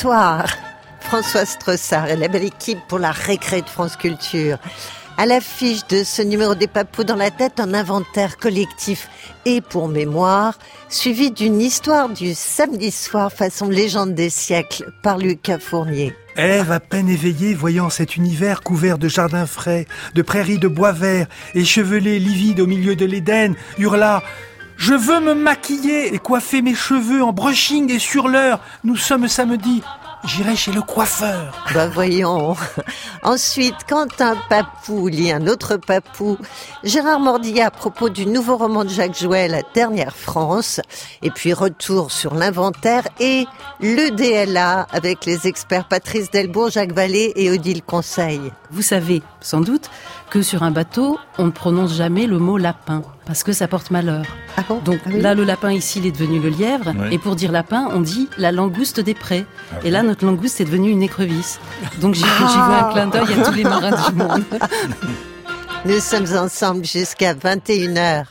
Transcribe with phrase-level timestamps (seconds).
[0.00, 0.46] Bonsoir.
[1.00, 4.56] François Strossard et la belle équipe pour la récré de France Culture.
[5.16, 9.08] À l'affiche de ce numéro des papous dans la tête, un inventaire collectif
[9.44, 10.56] et pour mémoire,
[10.88, 16.14] suivi d'une histoire du samedi soir façon légende des siècles par Lucas Fournier.
[16.36, 20.92] Ève, à peine éveillée, voyant cet univers couvert de jardins frais, de prairies de bois
[20.92, 24.22] verts, échevelée, livide au milieu de l'Éden, hurla
[24.78, 28.60] je veux me maquiller et coiffer mes cheveux en brushing et sur l'heure.
[28.84, 29.82] Nous sommes samedi.
[30.24, 31.66] J'irai chez le coiffeur.
[31.74, 32.56] Bah voyons.
[33.22, 36.38] Ensuite, quand un papou lit un autre papou,
[36.84, 40.80] Gérard Mordillat à propos du nouveau roman de Jacques Jouet, La dernière France,
[41.22, 43.46] et puis retour sur l'inventaire et
[43.80, 48.40] le DLA avec les experts Patrice Delbourg, Jacques Vallée et Odile Conseil.
[48.70, 49.88] Vous savez, sans doute,
[50.28, 53.90] que sur un bateau, on ne prononce jamais le mot lapin parce que ça porte
[53.90, 54.24] malheur.
[54.56, 54.80] Ah bon?
[54.84, 55.20] Donc Ah oui.
[55.20, 56.92] là, le lapin ici, il est devenu le lièvre.
[57.10, 59.44] Et pour dire lapin, on dit la langouste des prés.
[59.72, 61.60] Ah et là, notre langouste est devenue une écrevisse.
[62.00, 64.44] Donc j'y j'y vois un clin d'œil à tous les marins du monde.
[65.84, 68.24] Nous sommes ensemble jusqu'à 21h.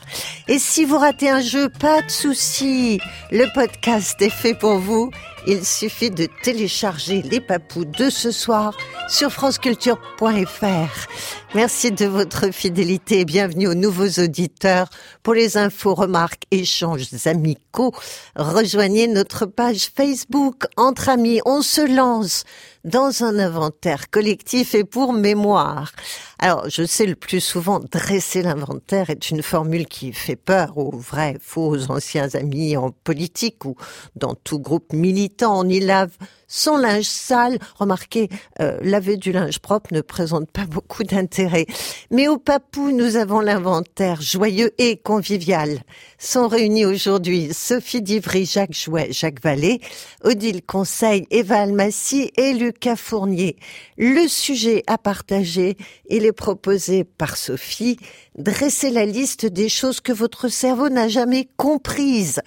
[0.48, 3.00] Et si vous ratez un jeu, pas de souci.
[3.32, 5.10] Le podcast est fait pour vous.
[5.46, 8.74] Il suffit de télécharger les papous de ce soir
[9.08, 11.47] sur franceculture.fr.
[11.54, 14.90] Merci de votre fidélité et bienvenue aux nouveaux auditeurs.
[15.22, 17.94] Pour les infos, remarques, échanges amicaux,
[18.36, 20.64] rejoignez notre page Facebook.
[20.76, 22.44] Entre amis, on se lance
[22.84, 25.92] dans un inventaire collectif et pour mémoire.
[26.38, 30.98] Alors, je sais le plus souvent, dresser l'inventaire est une formule qui fait peur aux
[30.98, 33.74] vrais, faux anciens amis en politique ou
[34.16, 35.58] dans tout groupe militant.
[35.60, 36.10] On y lave
[36.48, 37.58] son linge sale.
[37.76, 38.28] Remarquez,
[38.60, 41.66] euh, laver du linge propre ne présente pas beaucoup d'intérêt.
[42.10, 45.82] Mais au Papou, nous avons l'inventaire joyeux et convivial.
[46.18, 49.80] Sont réunis aujourd'hui Sophie Divry, Jacques Jouet, Jacques Vallée,
[50.24, 53.56] Odile Conseil, Eva Almassi et Lucas Fournier.
[53.96, 55.76] Le sujet à partager,
[56.08, 57.98] il est proposé par Sophie,
[58.36, 62.40] dresser la liste des choses que votre cerveau n'a jamais comprises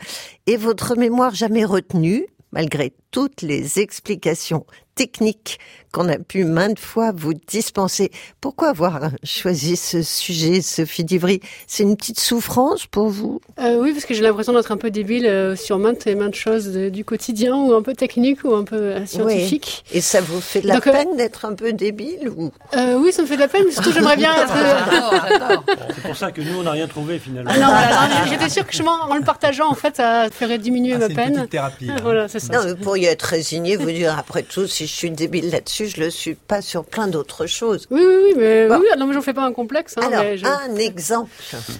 [0.47, 5.59] et votre mémoire jamais retenues, malgré toutes les explications techniques
[5.91, 8.11] qu'on a pu maintes fois vous dispenser.
[8.39, 11.41] Pourquoi avoir choisi ce sujet, Sophie Divry?
[11.67, 13.41] C'est une petite souffrance pour vous?
[13.59, 16.35] Euh, oui, parce que j'ai l'impression d'être un peu débile euh, sur maintes et maintes
[16.35, 19.83] choses de- du quotidien, ou un peu technique, ou un peu euh, scientifique.
[19.91, 22.51] Et ça vous fait de la Donc, euh, peine d'être un peu débile ou?
[22.75, 24.53] Euh, oui, ça me fait de la peine, mais surtout j'aimerais bien être...
[24.55, 25.57] euh,
[25.95, 27.51] C'est pour ça que nous, on n'a rien trouvé finalement.
[27.53, 30.57] Ah non, voilà, non, j'étais sûre que justement, en le partageant, en fait, ça ferait
[30.57, 31.33] diminuer Ah, ma c'est une peine.
[31.35, 31.87] petite thérapie.
[31.89, 31.97] hein.
[32.01, 32.53] Voilà, c'est ça.
[32.53, 35.99] Non, vous pourriez être résigné, vous dire après tout, si je suis débile là-dessus, je
[36.01, 37.87] le suis pas sur plein d'autres choses.
[37.91, 38.77] Oui, oui, oui, mais Bon.
[38.79, 39.95] oui, non, mais j'en fais pas un complexe.
[39.97, 41.29] Hein, Alors, mais je- un exemple.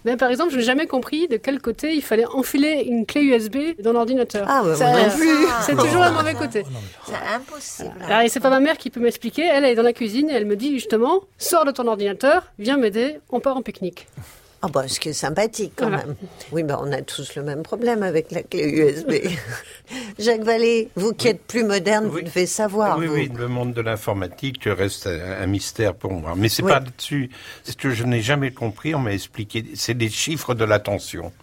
[0.05, 3.21] Mais par exemple, je n'ai jamais compris de quel côté il fallait enfiler une clé
[3.21, 4.45] USB dans l'ordinateur.
[4.49, 5.47] Ah ouais, Ça- non plus.
[5.65, 6.63] C'est toujours le mauvais côté.
[7.05, 7.91] C'est impossible.
[8.07, 9.43] Alors, et c'est pas ma mère qui peut m'expliquer.
[9.43, 12.43] Elle, elle est dans la cuisine et elle me dit justement, sors de ton ordinateur,
[12.59, 14.07] viens m'aider, on part en pique-nique.
[14.63, 16.05] Ah bah, ce qui est sympathique quand Voilà.
[16.05, 16.15] même.
[16.51, 19.27] Oui, bah, on a tous le même problème avec la clé USB.
[20.19, 22.97] Jacques Vallée, vous qui êtes plus moderne, vous devez savoir.
[22.99, 23.13] oui, vous.
[23.15, 26.33] oui, le monde de l'informatique reste un, mystère pour moi.
[26.37, 26.71] Mais c'est Oui.
[26.71, 27.31] pas là-dessus.
[27.63, 28.93] C'est ce que je n'ai jamais compris.
[28.93, 29.65] On m'a expliqué.
[29.75, 31.33] C'est les chiffres de l'attention.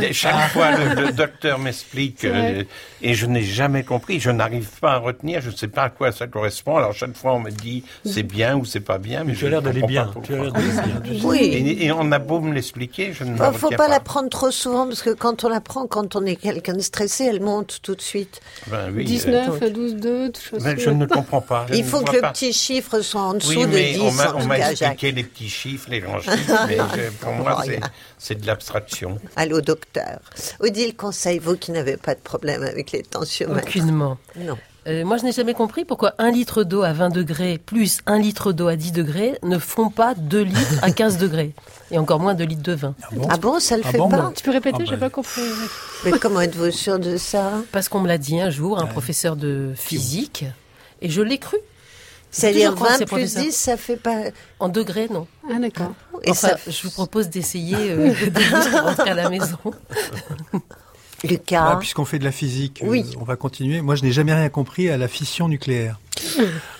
[0.00, 2.64] Les- chaque fois, le, le docteur m'explique euh,
[3.02, 4.20] et je n'ai jamais compris.
[4.20, 5.40] Je n'arrive pas à retenir.
[5.40, 6.76] Je ne sais pas à quoi ça correspond.
[6.76, 9.46] Alors chaque fois, on me dit c'est bien ou c'est pas bien, mais Tu je
[9.46, 10.06] as l'air ne d'aller bien.
[10.06, 10.60] pas Tu as l'air pourquoi.
[10.62, 11.00] d'aller bien.
[11.14, 11.26] tu sais.
[11.26, 11.38] Oui.
[11.38, 13.88] Et, et on a beau me l'expliquer, je ne Bah, me faut pas pas.
[13.88, 16.80] la prendre trop souvent parce que quand on la prend, quand on est quelqu'un de
[16.80, 18.40] stressé, elle monte tout de suite.
[18.68, 20.64] Ben oui, euh, 19, 12, 2, tout ça.
[20.64, 21.66] ben, je ne comprends pas.
[21.72, 22.30] Il ne faut que le pas.
[22.32, 24.70] petit chiffre soit en dessous Oui, de mais 10 on m'a, Jacques.
[24.72, 27.62] expliqué les petits chiffres, les grands chiffres, mais je- pour moi,
[28.18, 29.18] c'est de l'abstraction.
[29.36, 30.20] Allô, docteur.
[30.60, 33.68] Odile Conseil, vous qui n'avez pas de problème avec les tensiomètres.
[33.68, 34.18] Aucunement.
[34.36, 34.56] Non.
[34.86, 38.18] Euh, moi, je n'ai jamais compris pourquoi un litre d'eau à 20 degrés plus un
[38.18, 41.52] litre d'eau à 10 degrés ne font pas 2 litres à 15 degrés.
[41.90, 42.94] Et encore moins 2 litres de vin.
[43.28, 44.32] Ah bon, ça le Ah fait bon, pas.
[44.34, 45.06] Tu peux répéter, Ah j'ai bah.
[45.08, 45.42] pas compris.
[46.04, 47.52] Mais comment êtes-vous sûr de ça?
[47.70, 50.46] Parce qu'on me l'a dit un jour, un professeur de physique,
[51.02, 51.58] et je l'ai cru.
[52.30, 53.42] C'est-à-dire toujours croire 20 ces plus professeurs.
[53.44, 54.16] 10, ça fait pas...
[54.60, 55.26] En degrés, non.
[55.50, 55.92] Ah, d'accord.
[56.24, 56.56] Et Enfin, ça...
[56.70, 59.56] je vous propose d'essayer euh, de vous rentrer à la maison.
[61.24, 63.80] Lucas, Ah, Puisqu'on fait de la physique, euh, on va continuer.
[63.80, 65.98] Moi, je n'ai jamais rien compris à la fission nucléaire.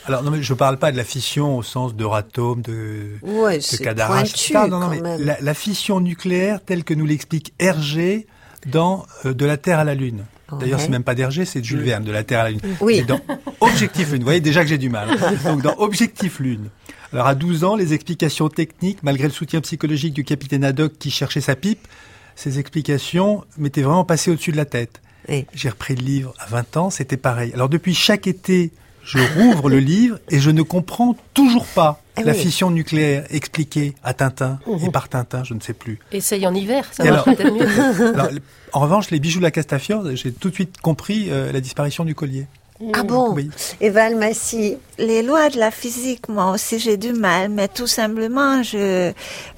[0.04, 3.62] Alors, non, mais je parle pas de la fission au sens d'Euratom, de, ouais, de
[3.62, 4.30] c'est Cadarache.
[4.52, 8.26] pointu non, non, mais la fission nucléaire telle que nous l'explique Hergé
[8.66, 10.24] dans euh, De la Terre à la Lune.
[10.58, 12.60] D'ailleurs, c'est même pas d'Hergé, c'est de Jules Verne, De la Terre à la Lune.
[12.80, 12.98] Oui.
[12.98, 13.20] Et dans
[13.60, 15.08] Objectif Lune, vous voyez déjà que j'ai du mal.
[15.44, 16.70] Donc, dans Objectif Lune.
[17.12, 21.10] Alors, à 12 ans, les explications techniques, malgré le soutien psychologique du capitaine Haddock qui
[21.10, 21.86] cherchait sa pipe,
[22.34, 25.00] ces explications m'étaient vraiment passées au-dessus de la tête.
[25.28, 25.44] Oui.
[25.54, 27.52] J'ai repris le livre à 20 ans, c'était pareil.
[27.52, 28.70] Alors depuis chaque été,
[29.04, 32.38] je rouvre le livre et je ne comprends toujours pas Ah la oui.
[32.38, 35.98] fission nucléaire expliquée à Tintin et par Tintin, je ne sais plus.
[36.12, 38.14] Essaye en hiver, ça marche peut-être mieux.
[38.14, 38.30] Alors,
[38.72, 42.04] en revanche, les bijoux de la Castafiore, j'ai tout de suite compris euh, la disparition
[42.04, 42.46] du collier.
[42.92, 43.50] Ah bon Oui.
[43.80, 48.62] Et Valmassi, Les lois de la physique, moi aussi j'ai du mal, mais tout simplement,
[48.62, 49.12] je,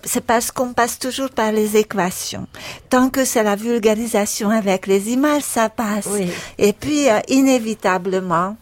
[0.04, 2.46] c'est parce qu'on passe toujours par les équations.
[2.88, 6.08] Tant que c'est la vulgarisation avec les images, ça passe.
[6.10, 6.28] Oui.
[6.56, 8.56] Et puis, euh, inévitablement,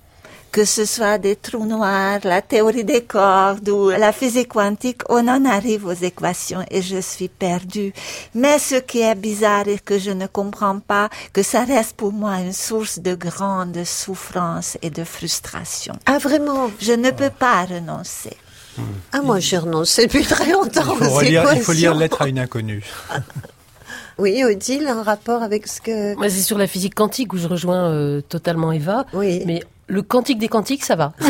[0.51, 5.29] que ce soit des trous noirs, la théorie des cordes ou la physique quantique, on
[5.29, 7.93] en arrive aux équations et je suis perdue.
[8.35, 12.13] Mais ce qui est bizarre et que je ne comprends pas, que ça reste pour
[12.13, 15.95] moi une source de grande souffrance et de frustration.
[16.07, 16.71] ah vraiment?
[16.81, 18.37] Je ne peux pas renoncer.
[19.13, 21.95] Ah moi j'ai renoncé depuis très longtemps Il faut, aux relire, il faut lire.
[21.95, 22.85] Lettre à une inconnue.
[24.19, 26.17] Oui, Odile, un rapport avec ce que...
[26.17, 29.07] Moi, c'est sur la physique quantique où je rejoins euh, totalement Eva.
[29.13, 29.45] Oui.
[29.47, 31.13] Mais le quantique des quantiques, ça va.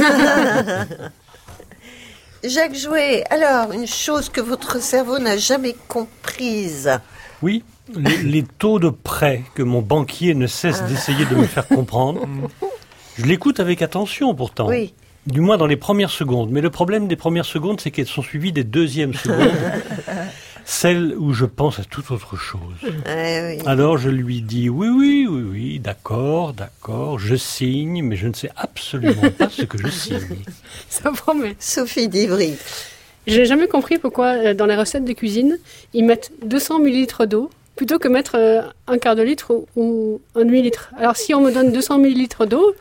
[2.44, 6.90] Jacques Jouet, alors, une chose que votre cerveau n'a jamais comprise.
[7.42, 7.64] Oui,
[7.94, 12.28] les, les taux de prêt que mon banquier ne cesse d'essayer de me faire comprendre.
[13.16, 14.68] Je l'écoute avec attention pourtant.
[14.68, 14.94] Oui.
[15.26, 16.50] Du moins dans les premières secondes.
[16.50, 19.50] Mais le problème des premières secondes, c'est qu'elles sont suivies des deuxièmes secondes.
[20.68, 22.60] celles où je pense à toute autre chose.
[22.84, 23.62] Eh oui.
[23.64, 28.34] Alors je lui dis oui, oui, oui, oui, d'accord, d'accord, je signe, mais je ne
[28.34, 30.44] sais absolument pas ce que je signe.
[30.90, 31.56] Ça promet.
[31.58, 32.54] Sophie Divry.
[33.26, 35.58] J'ai jamais compris pourquoi euh, dans les recettes de cuisine,
[35.94, 40.20] ils mettent 200 millilitres d'eau plutôt que mettre euh, un quart de litre ou, ou
[40.34, 40.90] un demi-litre.
[40.98, 42.74] Alors si on me donne 200 millilitres d'eau,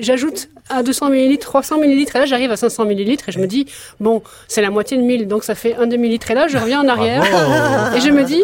[0.00, 3.46] j'ajoute à 200 millilitres 300 millilitres et là j'arrive à 500 millilitres et je me
[3.46, 3.66] dis
[4.00, 6.80] bon c'est la moitié de 1000 donc ça fait un demi-litre et là je reviens
[6.82, 7.96] en arrière Bravo.
[7.96, 8.42] et je me dis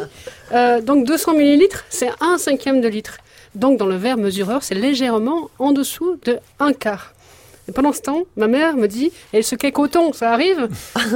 [0.53, 3.19] euh, donc 200 millilitres c'est un cinquième de litre.
[3.55, 7.15] Donc dans le verre mesureur c'est légèrement en dessous de un quart.
[7.67, 10.69] Et pendant ce temps, ma mère me dit, et ce qu'est coton, ça arrive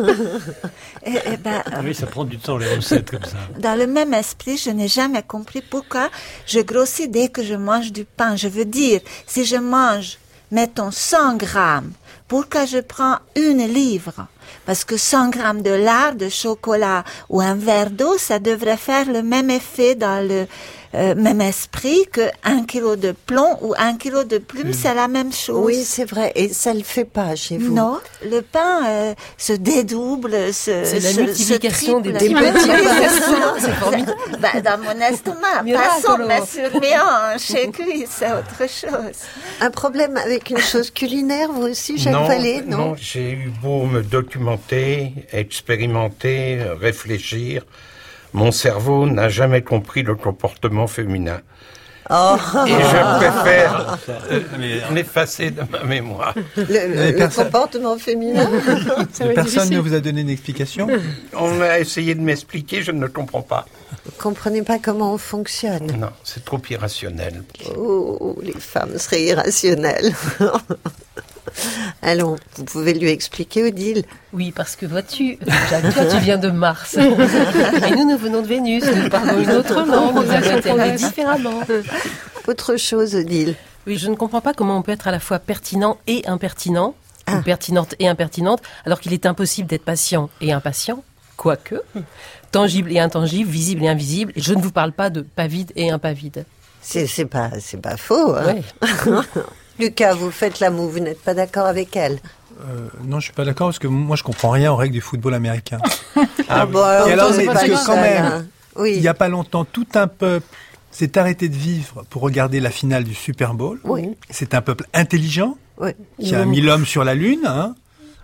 [1.04, 3.36] Et, eh ben, Ah oui, ça prend du temps les recettes comme ça.
[3.58, 6.08] dans le même esprit, je n'ai jamais compris pourquoi
[6.46, 8.34] je grossis dès que je mange du pain.
[8.36, 10.18] Je veux dire, si je mange,
[10.50, 11.92] mettons 100 grammes,
[12.26, 14.26] pourquoi je prends une livre.
[14.66, 19.10] Parce que 100 grammes de lard, de chocolat ou un verre d'eau, ça devrait faire
[19.10, 20.46] le même effet dans le
[20.94, 25.08] euh, même esprit que un kilo de plomb ou un kilo de plume, c'est la
[25.08, 25.62] même chose.
[25.64, 26.32] Oui, c'est vrai.
[26.34, 27.74] Et ça le fait pas chez vous.
[27.74, 32.34] Non, le pain euh, se dédouble, se C'est la se- multiplication se des petits
[33.80, 34.16] formidable.
[34.40, 39.16] Bah, dans mon estomac, passons, mais sur mes hanches et cuisses, c'est autre chose.
[39.60, 43.52] Un problème avec une chose culinaire, vous aussi, Jacques non, Vallée, non, non, j'ai eu
[43.62, 47.64] beau me documenter, expérimenter, euh, réfléchir.
[48.32, 51.40] Mon cerveau n'a jamais compris le comportement féminin.
[52.10, 52.36] Oh,
[52.66, 53.98] Et je préfère
[54.30, 54.40] euh,
[54.94, 56.34] l'effacer de ma mémoire.
[56.56, 58.48] le, le- le personne- comportement féminin.
[59.34, 60.86] Personne ne vous a donné une explication?
[61.34, 63.66] On a essayé de m'expliquer, je ne comprends pas.
[64.06, 65.86] Vous comprenez pas comment on fonctionne?
[65.98, 67.42] Non, c'est trop irrationnel.
[67.76, 70.14] Oh, les femmes seraient irrationnelles.
[72.02, 74.04] Allons, vous pouvez lui expliquer, Odile.
[74.32, 76.94] Oui, parce que vois-tu, toi tu viens de Mars.
[76.96, 78.84] Et nous, nous venons de Vénus.
[78.84, 80.14] Nous parlons une autre langue.
[80.14, 81.60] Nous avons différemment.
[82.46, 83.54] Autre chose, Odile.
[83.86, 86.94] Oui, je ne comprends pas comment on peut être à la fois pertinent et impertinent,
[87.30, 91.02] ou pertinente et impertinente, alors qu'il est impossible d'être patient et impatient,
[91.36, 91.76] quoique,
[92.50, 94.32] tangible et intangible, visible et invisible.
[94.36, 96.44] Et je ne vous parle pas de pas vide et impavide.
[96.80, 97.50] C'est pas,
[97.82, 98.34] pas faux.
[98.34, 98.44] hein.
[98.46, 98.62] Ouais.
[99.78, 102.18] Lucas, vous faites l'amour, vous n'êtes pas d'accord avec elle?
[102.60, 105.00] Euh, Non, je suis pas d'accord parce que moi je comprends rien aux règles du
[105.00, 105.78] football américain.
[106.50, 108.46] Ah, bon, alors, mais parce que quand même, hein.
[108.76, 108.94] Oui.
[108.96, 110.46] Il y a pas longtemps, tout un peuple
[110.90, 113.78] s'est arrêté de vivre pour regarder la finale du Super Bowl.
[113.84, 114.16] Oui.
[114.30, 115.90] C'est un peuple intelligent Oui.
[116.18, 117.42] qui a mis l'homme sur la lune.
[117.46, 117.74] Hein.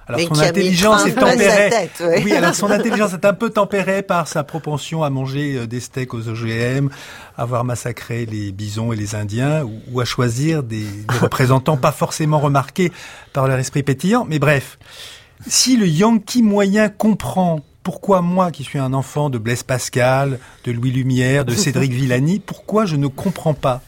[0.07, 1.71] Alors son intelligence est tempérée.
[1.71, 2.23] tête, oui.
[2.25, 5.81] Oui, alors son intelligence est un peu tempérée par sa propension à manger euh, des
[5.81, 6.89] steaks aux OGM,
[7.37, 11.93] avoir massacré les bisons et les Indiens, ou, ou à choisir des, des représentants pas
[11.93, 12.93] forcément remarqués
[13.33, 14.27] par leur esprit pétillant.
[14.29, 14.79] Mais bref,
[15.47, 20.73] si le Yankee moyen comprend pourquoi moi, qui suis un enfant de Blaise Pascal, de
[20.73, 23.83] Louis Lumière, de Cédric Villani, pourquoi je ne comprends pas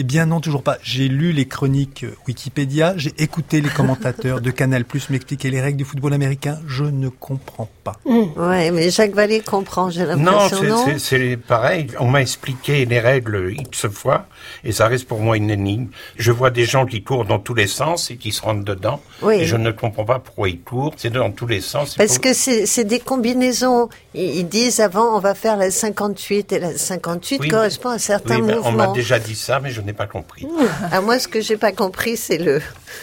[0.00, 0.78] Eh bien non, toujours pas.
[0.80, 5.60] J'ai lu les chroniques euh, Wikipédia, j'ai écouté les commentateurs de Canal Plus m'expliquer les
[5.60, 6.60] règles du football américain.
[6.68, 7.96] Je ne comprends pas.
[8.04, 11.88] Ouais, mais Jacques Vallée comprend, j'ai l'impression, non, c'est pareil.
[11.98, 14.28] On m'a expliqué les règles X fois,
[14.62, 15.88] et ça reste pour moi une énigme.
[16.16, 19.00] Je vois des gens qui courent dans tous les sens et qui se rentrent dedans,
[19.22, 19.40] Oui.
[19.40, 20.94] et je ne comprends pas pourquoi ils courent.
[20.96, 21.96] C'est dans tous les sens.
[21.96, 23.88] Parce que c'est c'est des combinaisons
[24.20, 28.36] Ils disent avant, on va faire la 58 et la 58 Oui, correspond à certains
[28.36, 28.92] Oui, mais on m'a mouvements.
[28.92, 30.46] déjà dit ça, mais je n'ai pas compris.
[30.90, 32.60] Ah, moi, ce que j'ai pas compris, c'est le,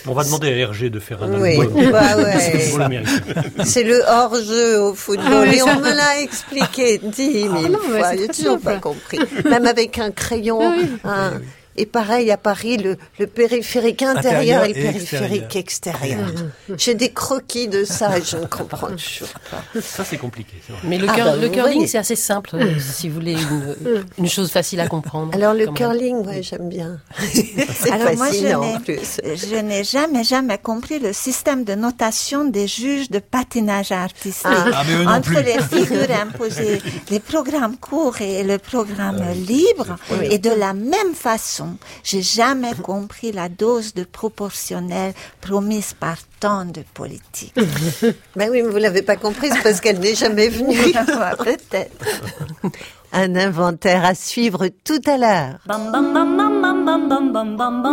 [0.08, 1.92] On va demander à Hergé de faire un oui, album.
[1.92, 2.60] bah ouais.
[3.64, 5.48] C'est le hors-jeu au football.
[5.50, 8.16] Ah et ça- on me l'a expliqué dix mille non, mais fois.
[8.18, 9.20] J'ai toujours pas compris.
[9.46, 10.60] Même avec un crayon.
[10.62, 10.90] Ah oui.
[11.06, 11.42] un-
[11.78, 16.30] Et pareil, à Paris, le, le périphérique intérieur Intérieur et le périphérique extérieur.
[16.78, 19.82] J'ai des croquis de ça et je ne comprends toujours pas.
[19.82, 20.54] Ça, c'est compliqué.
[20.70, 20.80] vrai.
[20.84, 24.06] Mais le, Ah, cur- bah, le curling, c'est assez simple, euh, si vous voulez une,
[24.18, 25.34] une chose facile à comprendre.
[25.36, 27.00] Alors le curling, ouais, j'aime bien.
[27.20, 29.20] C'est Alors moi, je fascinant en n'ai- plus.
[29.24, 34.46] Je n'ai jamais, jamais compris le système de notation des juges de patinage artistique.
[34.46, 35.44] Ah, non Entre plus.
[35.44, 39.98] les figures imposées, les programmes courts et le programme libre.
[40.12, 40.28] Oui.
[40.32, 41.65] Et de la même façon,
[42.04, 47.56] j'ai jamais compris la dose de proportionnel promise par tant de politiques.
[48.36, 50.78] Ben oui, mais vous l'avez pas compris, c'est parce qu'elle n'est jamais venue.
[51.38, 52.06] Peut-être.
[53.14, 55.60] Un inventaire à suivre tout à l'heure.
[55.66, 57.86] Bum bum bum bum bum bum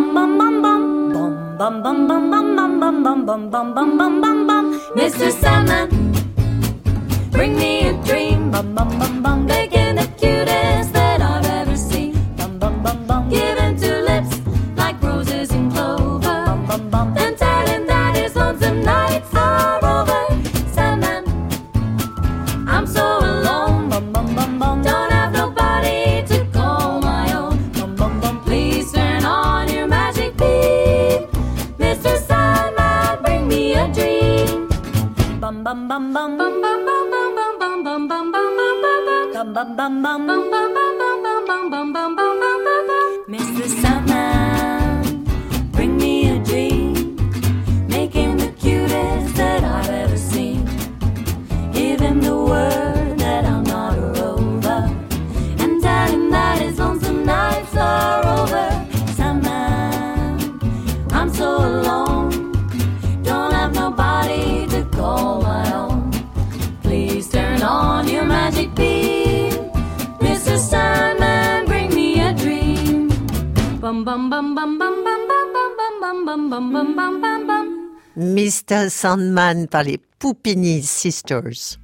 [78.17, 78.91] Mr.
[78.91, 81.79] Sandman par les Poupini Sisters.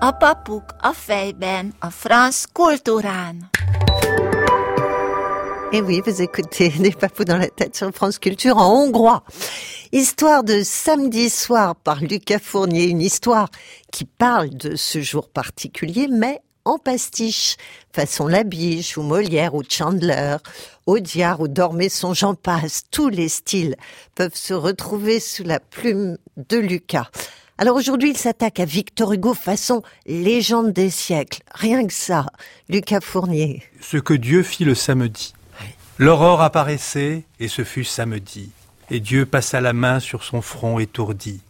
[0.00, 3.48] Apapuk a fejben a franc kultúrán.
[5.72, 9.24] Et oui, vous écoutez Les Papous dans la tête sur France Culture en hongrois.
[9.92, 13.48] Histoire de samedi soir par Lucas Fournier, une histoire
[13.90, 17.56] qui parle de ce jour particulier, mais en pastiche,
[17.94, 20.36] façon Labiche ou Molière ou Chandler,
[20.84, 23.74] Audiard ou Dormesson, j'en passe, tous les styles
[24.14, 27.08] peuvent se retrouver sous la plume de Lucas.
[27.56, 31.40] Alors aujourd'hui, il s'attaque à Victor Hugo façon légende des siècles.
[31.54, 32.26] Rien que ça,
[32.68, 33.62] Lucas Fournier.
[33.80, 35.32] Ce que Dieu fit le samedi.
[35.96, 38.50] L'aurore apparaissait, et ce fut samedi.
[38.90, 41.40] Et Dieu passa la main sur son front étourdi.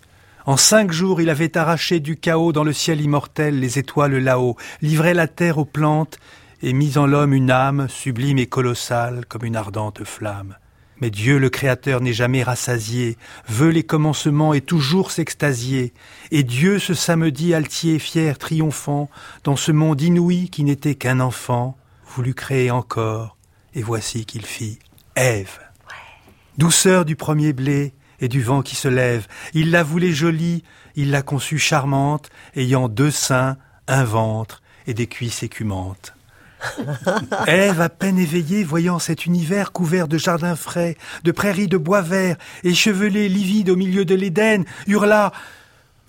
[0.48, 4.56] En cinq jours, il avait arraché du chaos dans le ciel immortel les étoiles là-haut,
[4.80, 6.18] livré la terre aux plantes,
[6.62, 10.56] et mis en l'homme une âme sublime et colossale comme une ardente flamme.
[11.02, 15.92] Mais Dieu le Créateur n'est jamais rassasié, veut les commencements et toujours s'extasier.
[16.30, 19.10] Et Dieu ce samedi altier, fier, triomphant,
[19.44, 21.76] dans ce monde inouï qui n'était qu'un enfant,
[22.06, 23.36] voulut créer encore,
[23.74, 24.78] et voici qu'il fit
[25.14, 25.58] Ève.
[26.56, 30.64] Douceur du premier blé et du vent qui se lève, il la voulait jolie,
[30.96, 33.56] il l'a conçue charmante, ayant deux seins,
[33.87, 36.14] un ventre et des cuisses écumantes.
[37.46, 42.02] Ève, à peine éveillée, voyant cet univers couvert de jardins frais, de prairies de bois
[42.02, 45.32] verts, échevelées livides au milieu de l'Éden, hurla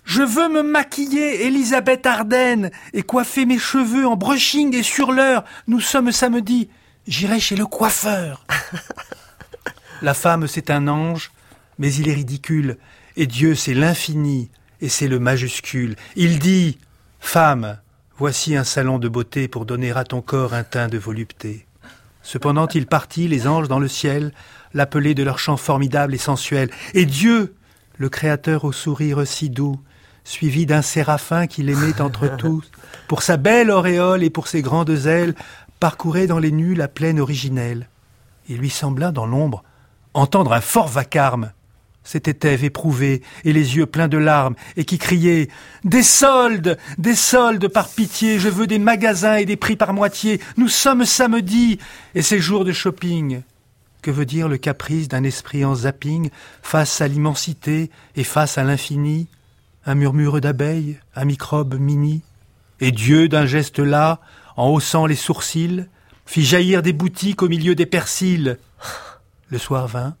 [0.04, 5.44] Je veux me maquiller, Élisabeth Arden, et coiffer mes cheveux en brushing et sur l'heure.
[5.68, 6.68] Nous sommes samedi.
[7.06, 8.44] J'irai chez le coiffeur.
[10.02, 11.30] La femme, c'est un ange,
[11.80, 12.76] mais il est ridicule,
[13.16, 15.96] et Dieu, c'est l'infini, et c'est le majuscule.
[16.14, 16.78] Il dit
[17.18, 17.78] Femme,
[18.18, 21.66] voici un salon de beauté pour donner à ton corps un teint de volupté.
[22.22, 24.32] Cependant, il partit, les anges dans le ciel,
[24.74, 26.70] l'appeler de leur chant formidable et sensuel.
[26.92, 27.54] Et Dieu,
[27.96, 29.80] le Créateur au sourire si doux,
[30.22, 32.70] suivi d'un séraphin qu'il aimait entre tous,
[33.08, 35.34] pour sa belle auréole et pour ses grandes ailes,
[35.80, 37.88] parcourait dans les nues la plaine originelle.
[38.50, 39.64] Il lui sembla, dans l'ombre,
[40.12, 41.52] entendre un fort vacarme.
[42.02, 45.48] C'était Ève éprouvée et les yeux pleins de larmes et qui criait
[45.84, 50.40] Des soldes Des soldes par pitié Je veux des magasins et des prix par moitié
[50.56, 51.78] Nous sommes samedi
[52.14, 53.42] et c'est jour de shopping
[54.02, 56.30] Que veut dire le caprice d'un esprit en zapping
[56.62, 59.28] face à l'immensité et face à l'infini?
[59.86, 62.20] Un murmure d'abeilles, un microbe mini.
[62.80, 64.20] Et Dieu, d'un geste là,
[64.56, 65.86] en haussant les sourcils,
[66.26, 68.58] fit jaillir des boutiques au milieu des persils.
[69.48, 70.16] Le soir vint,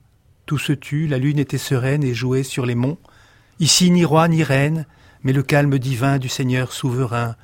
[0.50, 2.98] tout se tut, la lune était sereine et jouait sur les monts.
[3.60, 4.84] Ici ni roi ni reine,
[5.22, 7.36] mais le calme divin du Seigneur souverain.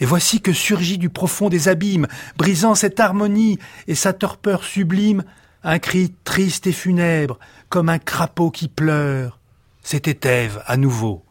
[0.00, 2.06] Et voici que surgit du profond des abîmes,
[2.38, 5.24] brisant cette harmonie et sa torpeur sublime,
[5.62, 9.38] un cri triste et funèbre, comme un crapaud qui pleure.
[9.82, 11.22] C'était Ève à nouveau.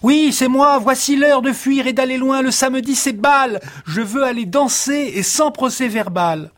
[0.00, 4.00] Oui, c'est moi, voici l'heure de fuir et d'aller loin, le samedi c'est bal, je
[4.00, 6.52] veux aller danser et sans procès verbal.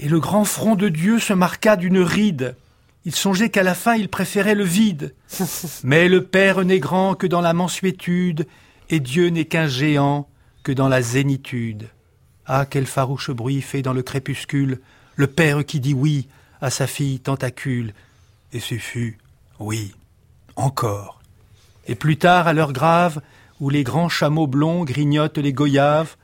[0.00, 2.56] Et le grand front de Dieu se marqua d'une ride.
[3.04, 5.14] Il songeait qu'à la fin il préférait le vide.
[5.84, 8.46] Mais le Père n'est grand que dans la mansuétude,
[8.90, 10.28] et Dieu n'est qu'un géant
[10.62, 11.88] que dans la zénitude.
[12.46, 14.80] Ah, quel farouche bruit fait dans le crépuscule
[15.16, 16.28] le Père qui dit oui
[16.60, 17.92] à sa fille tentacule.
[18.52, 19.18] Et ce fut
[19.58, 19.92] oui,
[20.54, 21.20] encore.
[21.88, 23.20] Et plus tard, à l'heure grave,
[23.60, 26.16] où les grands chameaux blonds grignotent les goyaves,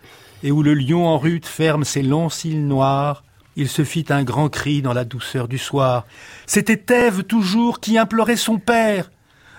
[0.45, 3.24] et où le lion en rute ferme ses longs cils noirs,
[3.56, 6.06] il se fit un grand cri dans la douceur du soir.
[6.46, 9.11] C'était Ève toujours qui implorait son père.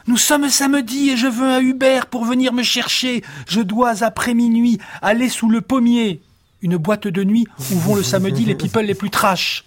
[0.07, 3.23] Nous sommes samedi et je veux un Hubert pour venir me chercher.
[3.47, 6.21] Je dois, après minuit, aller sous le pommier.
[6.61, 9.63] Une boîte de nuit où vont le samedi les people les plus trash.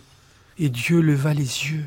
[0.58, 1.84] Et Dieu leva les yeux.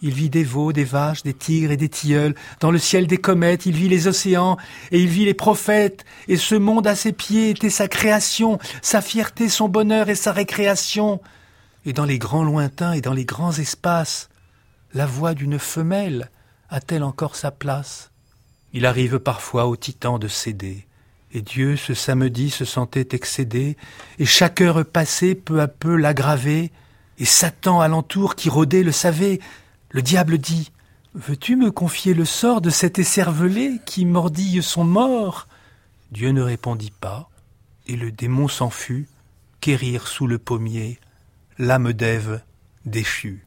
[0.00, 2.36] Il vit des veaux, des vaches, des tigres et des tilleuls.
[2.60, 4.56] Dans le ciel des comètes, il vit les océans
[4.92, 6.04] et il vit les prophètes.
[6.28, 10.30] Et ce monde à ses pieds était sa création, sa fierté, son bonheur et sa
[10.30, 11.20] récréation.
[11.88, 14.28] Et dans les grands lointains et dans les grands espaces,
[14.92, 16.30] la voix d'une femelle
[16.68, 18.10] a-t-elle encore sa place?
[18.74, 20.86] Il arrive parfois au titan de céder.
[21.32, 23.78] Et Dieu, ce samedi, se sentait excédé,
[24.18, 26.72] et chaque heure passée peu à peu l'aggravait,
[27.16, 29.40] et Satan alentour qui rôdait le savait.
[29.88, 30.70] Le diable dit
[31.14, 35.48] Veux-tu me confier le sort de cet écervelé qui mordille son mort?
[36.12, 37.30] Dieu ne répondit pas,
[37.86, 39.08] et le démon s'en fut,
[39.62, 41.00] quérir sous le pommier
[41.58, 42.40] l'âme d'Ève
[42.84, 43.44] déchue.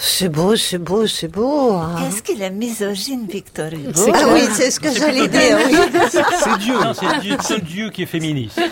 [0.00, 1.72] C'est beau, c'est beau, c'est beau.
[1.72, 1.96] hein.
[1.98, 4.28] Qu'est-ce qu'il est misogyne, Victor Hugo Ah clair.
[4.32, 5.58] oui, c'est ce que j'allais dire.
[5.66, 5.76] oui.
[6.12, 8.60] C'est Dieu Non, c'est Dieu, seul Dieu qui est féministe.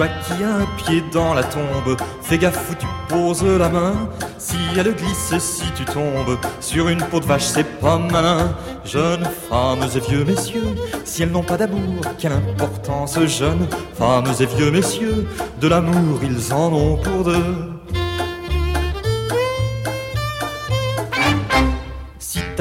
[0.00, 4.08] Toi qui as un pied dans la tombe, fais gaffe où tu poses la main.
[4.38, 8.56] Si elle glisse, si tu tombes sur une peau de vache, c'est pas malin.
[8.82, 13.22] Jeunes femmes et vieux messieurs, si elles n'ont pas d'amour, quelle importance.
[13.26, 15.26] Jeunes femmes et vieux messieurs,
[15.60, 17.79] de l'amour ils en ont pour deux.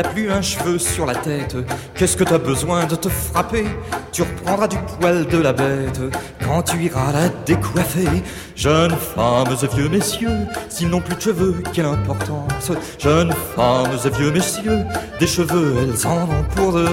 [0.02, 1.58] T'as plus un cheveu sur la tête,
[1.94, 3.66] qu'est-ce que t'as besoin de te frapper?
[4.14, 6.00] Tu reprendras du poil de la bête
[6.42, 8.08] quand tu iras la décoiffer.
[8.56, 12.72] Jeunes femmes et vieux messieurs, s'ils n'ont plus de cheveux, quelle importance?
[12.98, 14.86] Jeunes femmes et vieux messieurs,
[15.20, 16.88] des cheveux, elles en ont pour deux.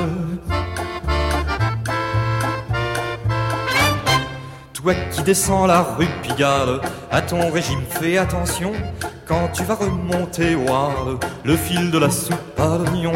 [4.73, 6.81] Toi qui descends la rue Pigalle,
[7.13, 8.73] à ton régime fais attention.
[9.27, 10.67] Quand tu vas remonter au
[11.45, 13.13] le fil de la soupe à l'oignon.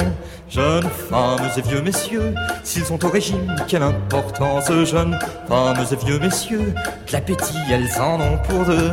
[0.49, 4.67] Jeunes femmes et vieux messieurs, s'ils sont au régime, quelle importance.
[4.85, 6.75] Jeunes femmes et vieux messieurs,
[7.13, 8.91] l'appétit elles en ont pour deux.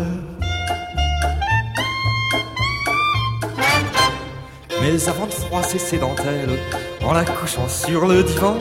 [4.80, 6.60] Mais avant de froisser ses dentelles,
[7.08, 8.58] en la couchant sur le divan,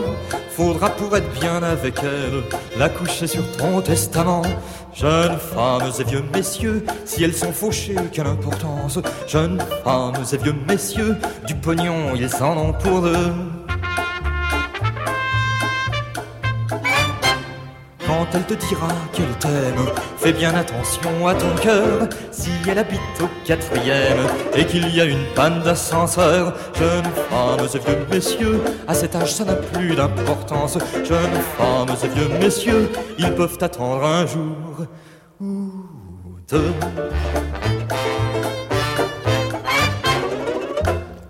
[0.50, 2.44] faudra pour être bien avec elle,
[2.78, 4.42] la coucher sur ton testament.
[4.94, 9.00] Jeunes femmes et vieux messieurs, si elles sont fauchées, quelle importance.
[9.26, 13.32] Jeunes femmes et vieux messieurs, du pognon, ils en ont pour deux.
[18.16, 22.08] Quand elle te dira qu'elle t'aime, fais bien attention à ton cœur.
[22.30, 24.20] Si elle habite au quatrième
[24.54, 29.34] et qu'il y a une panne d'ascenseur, jeunes femmes et vieux messieurs, à cet âge
[29.34, 30.78] ça n'a plus d'importance.
[31.04, 34.86] Jeunes femmes et vieux messieurs, ils peuvent attendre un jour
[35.38, 35.70] ou
[36.48, 36.72] deux.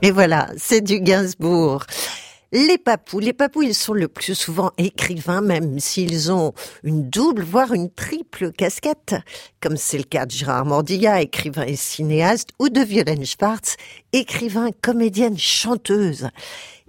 [0.03, 1.83] Et voilà, c'est du Gainsbourg.
[2.59, 7.43] Les papous, les papous, ils sont le plus souvent écrivains, même s'ils ont une double,
[7.43, 9.15] voire une triple casquette,
[9.61, 13.77] comme c'est le cas de Gérard Mordilla, écrivain et cinéaste, ou de Violaine Schwartz,
[14.15, 16.31] écrivain, comédienne, chanteuse.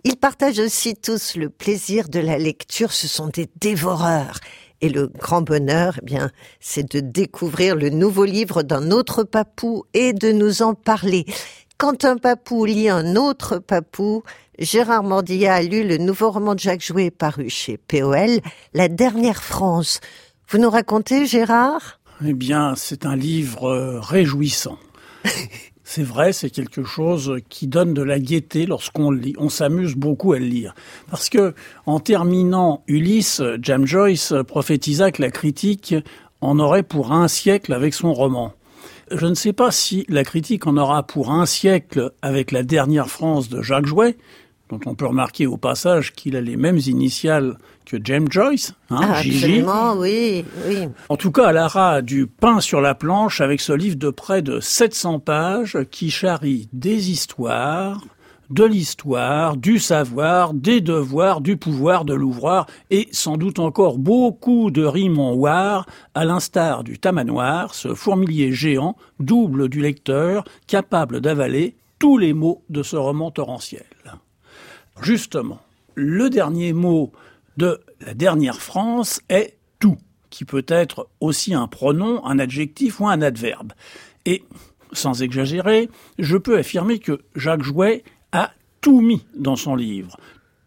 [0.05, 4.39] Ils partagent aussi tous le plaisir de la lecture, ce sont des dévoreurs.
[4.79, 9.83] Et le grand bonheur, eh bien, c'est de découvrir le nouveau livre d'un autre papou
[9.93, 11.25] et de nous en parler.
[11.77, 14.23] Quand un papou lit un autre papou,
[14.59, 18.39] Gérard Mordilla a lu le nouveau roman de Jacques Jouet paru chez POL,
[18.73, 19.99] La dernière France.
[20.49, 21.99] Vous nous racontez, Gérard?
[22.25, 24.79] Eh bien, c'est un livre euh, réjouissant.
[25.89, 29.33] C'est vrai, c'est quelque chose qui donne de la gaieté lorsqu'on lit.
[29.37, 30.75] On s'amuse beaucoup à le lire.
[31.09, 35.95] Parce que, en terminant Ulysse, James Joyce prophétisa que la critique
[36.41, 38.51] en aurait pour un siècle avec son roman.
[39.11, 43.09] Je ne sais pas si la critique en aura pour un siècle avec la dernière
[43.09, 44.17] France de Jacques Jouet,
[44.69, 48.99] dont on peut remarquer au passage qu'il a les mêmes initiales que James Joyce, hein,
[49.01, 49.63] Ah, Gigi.
[49.97, 50.77] Oui, oui.
[51.07, 54.41] En tout cas, Lara a du pain sur la planche avec ce livre de près
[54.41, 58.03] de 700 pages qui charrie des histoires,
[58.49, 64.71] de l'histoire, du savoir, des devoirs, du pouvoir de l'ouvroir et sans doute encore beaucoup
[64.71, 71.19] de rimes en war, à l'instar du tamanoir, ce fourmilier géant, double du lecteur, capable
[71.21, 73.85] d'avaler tous les mots de ce roman torrentiel.
[75.01, 75.61] Justement,
[75.95, 77.11] le dernier mot
[77.57, 79.97] de la dernière France est tout,
[80.29, 83.73] qui peut être aussi un pronom, un adjectif ou un adverbe.
[84.25, 84.43] Et,
[84.91, 90.17] sans exagérer, je peux affirmer que Jacques Jouet a tout mis dans son livre.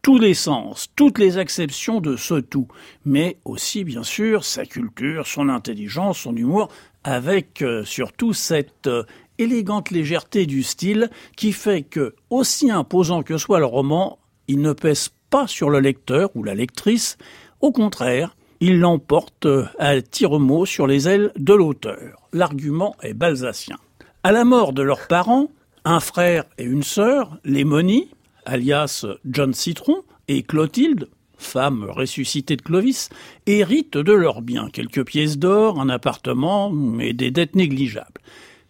[0.03, 2.69] Tous les sens, toutes les acceptions de ce tout,
[3.05, 6.69] mais aussi bien sûr sa culture, son intelligence, son humour,
[7.05, 9.05] avec euh, surtout cette euh,
[9.39, 14.19] élégante légèreté du style qui fait que, aussi imposant que soit le roman,
[14.51, 17.19] il ne pèse pas sur le lecteur ou la lectrice,
[17.61, 22.29] au contraire, il l'emporte euh, à tire-mot sur les ailes de l'auteur.
[22.33, 23.77] L'argument est balsacien.
[24.25, 25.53] À la mort de leurs parents,
[25.85, 28.09] un frère et une sœur, les Moni,
[28.45, 31.09] alias John Citron, et Clotilde,
[31.39, 33.09] femme ressuscitée de Clovis,
[33.47, 38.21] héritent de leurs biens, quelques pièces d'or, un appartement et des dettes négligeables.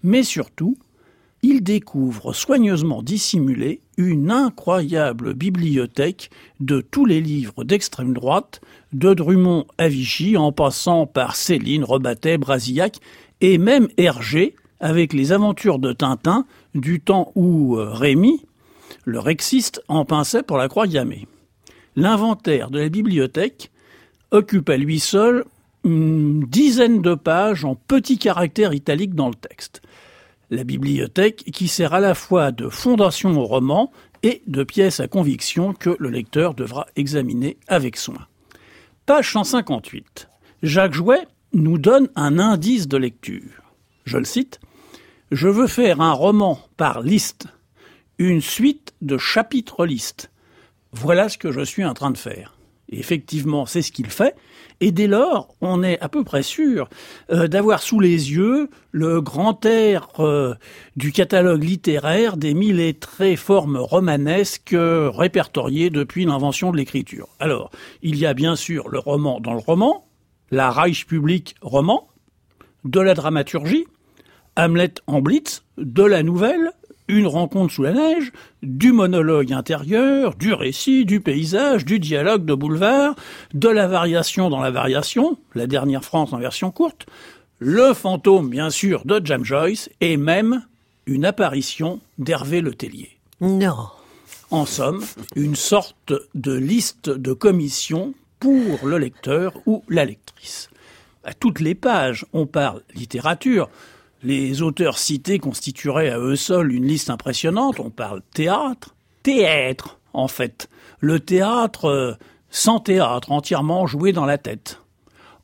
[0.03, 0.77] Mais surtout,
[1.43, 8.61] ils découvrent soigneusement dissimulée une incroyable bibliothèque de tous les livres d'extrême droite,
[8.93, 12.99] de Drummond à Vichy, en passant par Céline, Rebattet, Brasillac,
[13.41, 18.45] et même Hergé, avec les aventures de Tintin, du temps où euh, Rémy,
[19.05, 21.27] le rexiste, en pinçait pour la croix gammée.
[21.97, 23.71] L'inventaire de la bibliothèque
[24.31, 25.45] occupe à lui seul
[25.85, 29.83] une dizaine de pages en petits caractères italiques dans le texte.
[30.51, 35.07] La bibliothèque qui sert à la fois de fondation au roman et de pièce à
[35.07, 38.27] conviction que le lecteur devra examiner avec soin.
[39.07, 40.29] Page 158.
[40.63, 43.63] Jacques Jouet nous donne un indice de lecture.
[44.05, 44.61] Je le cite.
[45.31, 47.47] Je veux faire un roman par liste,
[48.19, 50.31] une suite de chapitres listes.
[50.93, 52.57] Voilà ce que je suis en train de faire.
[52.91, 54.35] Effectivement, c'est ce qu'il fait.
[54.81, 56.89] Et dès lors, on est à peu près sûr
[57.31, 60.55] euh, d'avoir sous les yeux le grand air euh,
[60.97, 67.29] du catalogue littéraire des mille et très formes romanesques répertoriées depuis l'invention de l'écriture.
[67.39, 67.71] Alors,
[68.03, 70.07] il y a bien sûr le roman dans le roman,
[70.51, 72.09] la Reichspublik roman,
[72.85, 73.87] de la dramaturgie,
[74.57, 76.73] Hamlet en blitz, de la nouvelle,
[77.11, 82.55] une rencontre sous la neige, du monologue intérieur, du récit, du paysage, du dialogue de
[82.55, 83.15] boulevard,
[83.55, 87.07] de la variation dans la variation, la dernière France en version courte,
[87.59, 90.65] le fantôme bien sûr de James Joyce et même
[91.07, 93.19] une apparition d'Hervé Le Tellier.
[93.41, 93.89] Non.
[94.51, 95.05] En somme,
[95.37, 100.71] une sorte de liste de commissions pour le lecteur ou la lectrice.
[101.25, 103.69] À toutes les pages, on parle littérature,
[104.23, 107.81] les auteurs cités constitueraient à eux seuls une liste impressionnante.
[107.81, 110.69] On parle théâtre, théâtre, en fait.
[111.01, 112.15] Le théâtre euh,
[112.51, 114.83] sans théâtre, entièrement joué dans la tête.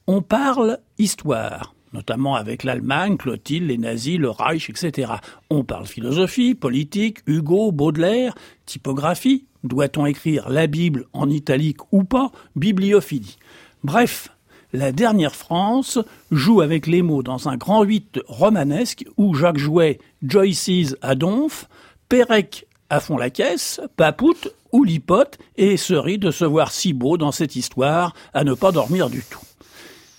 [0.07, 5.15] On parle histoire, notamment avec l'Allemagne, Clotilde, les nazis, le Reich, etc.
[5.49, 8.35] On parle philosophie, politique, Hugo, Baudelaire,
[8.67, 9.47] typographie.
[9.65, 12.31] Doit-on écrire la Bible en italique ou pas?
[12.55, 13.39] Bibliophilie.
[13.83, 14.29] Bref,
[14.73, 15.99] la dernière France
[16.31, 21.69] joue avec les mots dans un grand huit romanesque où Jacques Jouet, Joyce's à Donf,
[22.09, 26.93] Pérec à fond la caisse, Papout ou Lipote et se rit de se voir si
[26.93, 29.41] beau dans cette histoire à ne pas dormir du tout.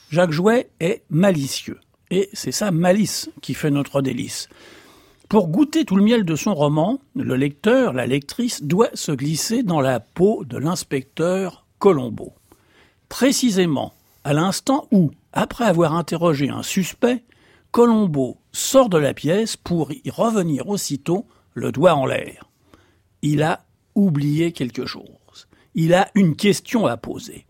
[0.10, 1.80] Jacques Jouet est malicieux
[2.10, 4.50] et c'est sa malice qui fait notre délice.
[5.30, 9.62] Pour goûter tout le miel de son roman, le lecteur, la lectrice doit se glisser
[9.62, 12.34] dans la peau de l'inspecteur Colombo.
[13.10, 13.94] Précisément
[14.28, 17.24] à l'instant où, après avoir interrogé un suspect,
[17.72, 22.50] Colombo sort de la pièce pour y revenir aussitôt, le doigt en l'air.
[23.22, 23.64] Il a
[23.96, 25.48] oublié quelque chose.
[25.76, 27.46] Il a une question à poser.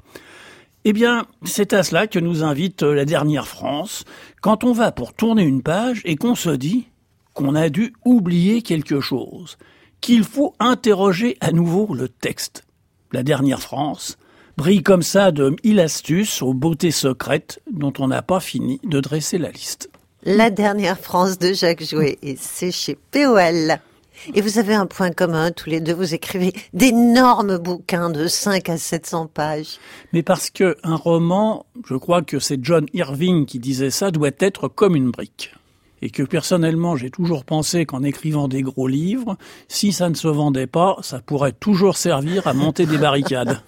[0.86, 4.04] Eh bien, c'est à cela que nous invite la dernière France,
[4.42, 6.90] quand on va pour tourner une page et qu'on se dit
[7.34, 9.58] qu'on a dû oublier quelque chose,
[10.00, 12.66] qu'il faut interroger à nouveau le texte.
[13.14, 14.20] La dernière France
[14.58, 19.00] Brille comme ça de mille astuces aux beautés secrètes dont on n'a pas fini de
[19.00, 19.92] dresser la liste.
[20.24, 23.78] La dernière France de Jacques Jouet, et c'est chez POL.
[24.34, 28.68] Et vous avez un point commun, tous les deux, vous écrivez d'énormes bouquins de 5
[28.70, 29.78] à 700 pages.
[30.12, 34.32] Mais parce que un roman, je crois que c'est John Irving qui disait ça, doit
[34.40, 35.54] être comme une brique.
[36.02, 40.28] Et que personnellement, j'ai toujours pensé qu'en écrivant des gros livres, si ça ne se
[40.28, 43.62] vendait pas, ça pourrait toujours servir à monter des barricades.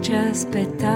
[0.00, 0.88] ci aspettava.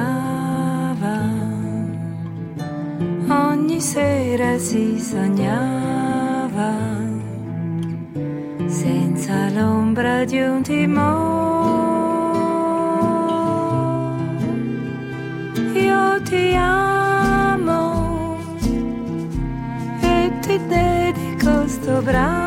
[3.29, 6.73] Ogni sera si sognava
[8.67, 11.83] senza l'ombra di un timore.
[15.75, 18.37] Io ti amo
[20.01, 22.44] e ti dedico sto brano.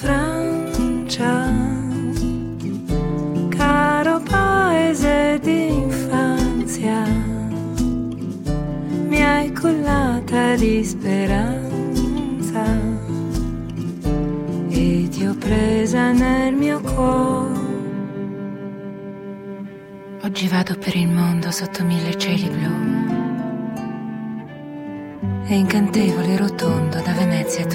[0.00, 1.52] Francia,
[3.48, 7.02] caro paese d'infanzia,
[9.08, 12.64] mi hai cullata di speranza
[14.68, 17.58] e ti ho presa nel mio cuore.
[20.22, 22.70] Oggi vado per il mondo sotto mille cieli blu.
[25.44, 27.66] È incantevole e rotondo da Venezia a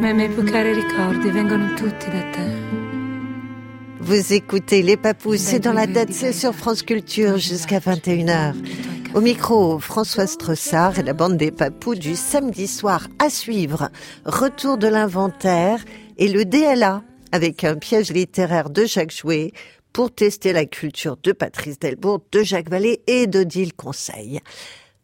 [0.00, 0.02] Timbuktu.
[0.02, 2.68] Ma i miei più cari ricordi vengono tutti da te.
[4.00, 8.54] Vous écoutez Les Papous, c'est dans la tête, c'est sur France Culture jusqu'à 21h.
[9.14, 13.90] Au micro, Françoise Tressard et la bande des Papous du samedi soir à suivre.
[14.24, 15.84] Retour de l'inventaire
[16.16, 19.52] et le DLA avec un piège littéraire de Jacques Jouet
[19.92, 24.40] pour tester la culture de Patrice Delbourg, de Jacques Vallée et d'Odile Conseil.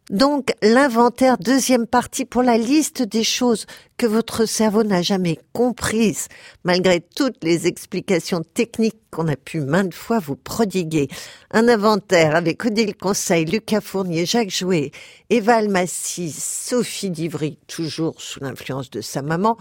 [0.09, 3.65] Donc, l'inventaire, deuxième partie pour la liste des choses
[3.97, 6.29] que votre cerveau n'a jamais comprises,
[6.63, 11.09] malgré toutes les explications techniques qu'on a pu maintes fois vous prodiguer.
[11.51, 14.91] Un inventaire avec Odile Conseil, Lucas Fournier, Jacques Jouet,
[15.29, 19.57] Eva Almassi, Sophie Divry, toujours sous l'influence de sa maman,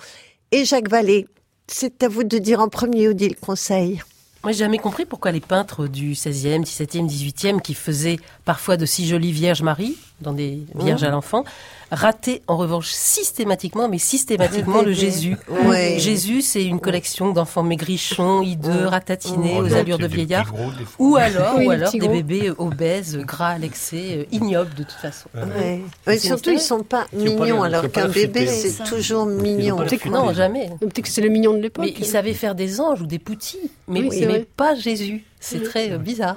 [0.53, 1.27] et Jacques Vallée.
[1.67, 4.01] C'est à vous de dire en premier, Odile Conseil.
[4.45, 8.87] Moi, j'ai jamais compris pourquoi les peintres du 16e, 17e, 18e, qui faisaient parfois de
[8.87, 11.44] si jolies Vierges Marie, dans des Vierges à l'enfant,
[11.90, 15.37] rataient en revanche systématiquement, mais systématiquement le Jésus.
[15.66, 15.96] Ouais.
[15.98, 20.52] Jésus, c'est une collection d'enfants maigrichons, hideux, ratatinés, Oh, aux non, allures de vieillards.
[20.98, 24.92] Ou alors, Oui, ou des alors bébés obèses, gras à l'excès, euh, ignobles de toute
[24.92, 25.29] façon.
[25.35, 25.83] Ouais.
[26.07, 29.79] Ouais, C'est surtout, ils sont pas mignons, alors qu'un bébé, c'est toujours mignon.
[30.11, 30.70] non, jamais.
[30.81, 31.85] Peut-être que c'est le mignon de l'époque.
[31.85, 35.24] Mais ils savaient faire des anges ou des poutis, mais, Oui, mais pas Jésus.
[35.38, 36.37] C'est très euh, bizarre.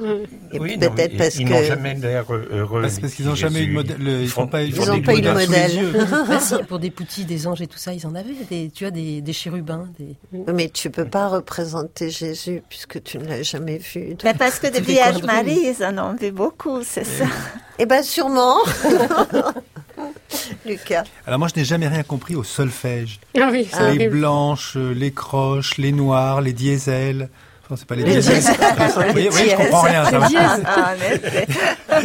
[0.51, 2.81] Et Oui, peut-être mais parce ils que n'ont jamais l'air heureux.
[2.81, 3.97] Parce parce qu'ils n'ont jamais eu de modèle.
[3.99, 4.62] le- Ils font pas.
[4.62, 5.93] ils Ils font ont des pas eu de modèle.
[6.27, 8.33] Bah pour des poutis, des anges et tout ça, ils en avaient.
[8.49, 9.88] Des, tu as des, des chérubins.
[9.97, 10.15] Des...
[10.53, 14.15] Mais tu peux pas représenter Jésus puisque tu ne l'as jamais vu.
[14.23, 15.23] Mais parce que des Vierges.
[15.23, 17.25] Marie, ils en ont vu beaucoup, c'est ça.
[17.79, 18.57] Eh ben sûrement.
[20.65, 21.03] Lucas.
[21.25, 23.19] Alors moi, je n'ai jamais rien compris au solfège.
[23.39, 24.09] Ah oui, les horrible.
[24.19, 27.29] blanches, euh, les croches, les noirs, les diesels.
[27.75, 28.19] C'est pas les, Les.
[28.19, 28.21] Vous
[29.32, 30.05] voyez, je comprends rien.
[30.05, 30.27] ça va.
[30.65, 31.47] Ah, effet.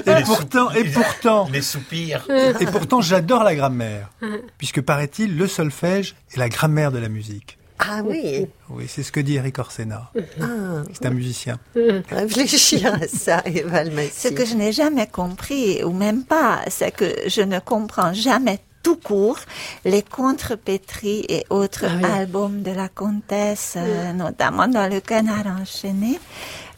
[0.20, 2.26] Et pourtant, et pourtant, Les soupirs.
[2.60, 4.10] et pourtant, j'adore la grammaire,
[4.58, 7.58] puisque paraît-il, le solfège est la grammaire de la musique.
[7.78, 8.46] Ah oui.
[8.70, 10.10] Oui, c'est ce que dit Eric Orsena.
[10.40, 10.44] Ah,
[10.92, 11.58] C'est un musicien.
[12.10, 14.10] réfléchir à ça, Eva Almassi.
[14.14, 18.60] Ce que je n'ai jamais compris, ou même pas, c'est que je ne comprends jamais
[18.84, 19.40] tout court
[19.84, 22.04] les contrepétries et autres Ah oui.
[22.04, 26.20] albums de la comtesse, euh, notamment dans le canard enchaîné.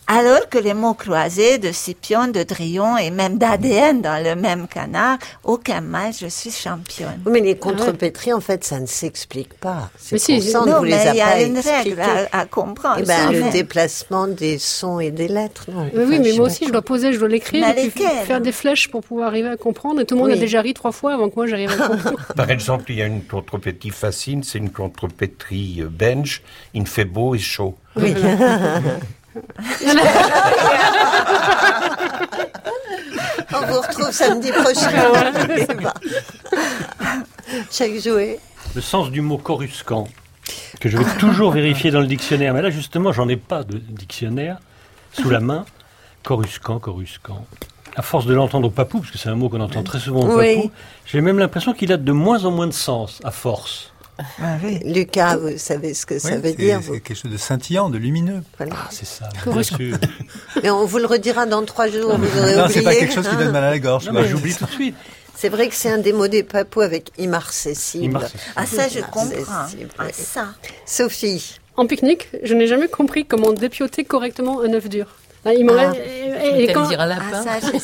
[0.09, 4.69] Alors que les mots croisés de Scipion, de Drion et même d'ADN dans le même
[4.69, 7.21] canard, aucun mal, je suis championne.
[7.27, 9.91] Oui, mais les contrepétries, en fait, ça ne s'explique pas.
[9.99, 11.43] C'est Mais si, pour ça, on ne non, vous les mais a il y a
[11.43, 13.01] une règle à, à comprendre.
[13.01, 15.91] Eh ben, le mais- déplacement des sons et des lettres, non.
[15.93, 18.53] Oui, oui, mais je- moi aussi, je dois poser, je dois l'écrire, Mais faire des
[18.53, 20.01] flèches pour pouvoir arriver à comprendre.
[20.01, 20.37] Et tout le monde Oui.
[20.37, 22.19] a déjà ri trois fois avant que moi j'arrive à comprendre.
[22.37, 26.43] Par exemple, il y a une contrepétrie fascine, c'est une contrepétrie euh, belge.
[26.75, 27.75] Il fait beau et chaud.
[27.97, 28.15] Oui.
[33.55, 34.91] On vous retrouve samedi prochain.
[37.71, 38.39] Chaque jouet.
[38.75, 40.09] Le sens du mot coruscant,
[40.81, 42.53] que je vais toujours vérifier dans le dictionnaire.
[42.55, 44.59] Mais là, justement, j'en ai pas de dictionnaire
[45.13, 45.65] sous la main.
[46.25, 47.47] Coruscant, coruscant.
[47.95, 50.21] À force de l'entendre au papou, parce que c'est un mot qu'on entend très souvent
[50.29, 50.57] au Oui.
[50.57, 50.71] papou,
[51.07, 53.93] j'ai même l'impression qu'il a de moins en moins de sens, à force.
[54.85, 57.99] Lucas, vous savez ce que ça veut dire C'est vous quelque chose de scintillant, de
[57.99, 58.43] lumineux.
[58.57, 58.73] Voilà.
[58.77, 59.97] Ah, c'est ça, bien sûr.
[60.63, 62.17] Mais on vous le redira dans trois jours.
[62.17, 62.79] Vous aurez Non, oublié.
[62.79, 64.11] c'est pas quelque chose qui donne mal à la gorge.
[64.29, 64.95] J'oublie tout de suite.
[65.35, 68.21] C'est vrai que c'est un des mots des papous avec immarcessible.
[68.57, 69.29] Ah, ça, je comprends.
[69.99, 70.47] Ah, ça.
[70.87, 75.07] Sophie, En pique-nique, je n'ai jamais compris comment dépioter correctement un œuf dur.
[75.45, 76.47] Là, il m'aurait- Ah.
[76.47, 77.77] et, et T'aimes quand, dire un Ah, lapin ça, je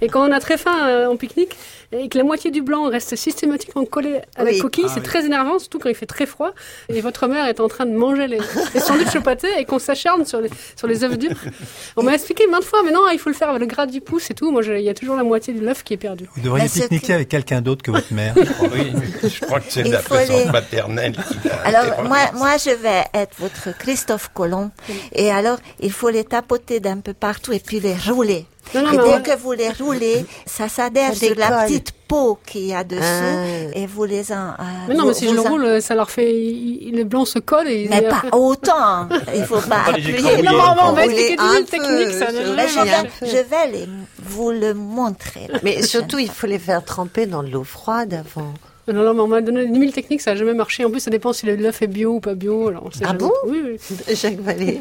[0.04, 1.56] et quand on a très faim euh, en pique-nique
[1.92, 4.54] et que la moitié du blanc reste systématiquement collé à Oui.
[4.56, 5.06] la coquille, Ah, c'est oui.
[5.06, 6.50] très énervant, surtout quand il fait très froid
[6.88, 8.38] et votre mère est en train de manger les,
[8.74, 11.36] les sandwichs au pâté et qu'on s'acharne sur les, sur les œufs durs.
[11.96, 14.00] On m'a expliqué maintes fois, mais non, il faut le faire avec le gras du
[14.00, 14.50] pouce et tout.
[14.52, 16.28] Moi, il y a toujours la moitié de l'œuf qui est perdu.
[16.36, 18.34] Vous devriez ce pique-niquer que- avec quelqu'un d'autre que votre mère.
[18.36, 18.68] je crois.
[18.72, 18.92] Oui,
[19.28, 23.34] je crois que c'est la présence les- maternelle qui Alors, moi, moi, je vais être
[23.38, 24.70] votre Christophe Colomb.
[25.12, 28.46] Et alors, il faut les tapoter d'un peu partout et puis les rouler.
[28.74, 32.38] Non, non, et dès on- que vous les roulez, ça s'adhère sur la petite peau
[32.46, 33.44] qu'il y a dessous Ah.
[33.74, 34.36] et vous les en.
[34.36, 34.52] euh,
[34.88, 36.32] Mais non, vous- mais si je le en- roule, ça leur fait.
[36.34, 37.86] il- il- le blanc se colle et.
[37.88, 39.08] Mais pas autant.
[39.34, 40.42] Il faut pas les appuyer.
[40.42, 42.26] Non, mais on va expliquer des un mille techniques, ça.
[42.26, 43.26] peu, ne- sur- Mais je vais, peu.
[43.26, 43.88] je vais les,
[44.22, 45.48] vous le montrer.
[45.62, 48.52] mais prochaine surtout il faut les faire tremper dans de l'eau froide avant.
[48.92, 50.84] Non, non, mais on m'a donné 10 000 techniques, ça n'a jamais marché.
[50.84, 52.68] En plus, ça dépend si le- l'œuf est bio ou pas bio.
[52.68, 53.18] Alors, on sait Ah jamais.
[53.18, 54.14] bon Oui, oui.
[54.16, 54.80] Jacques Vallée.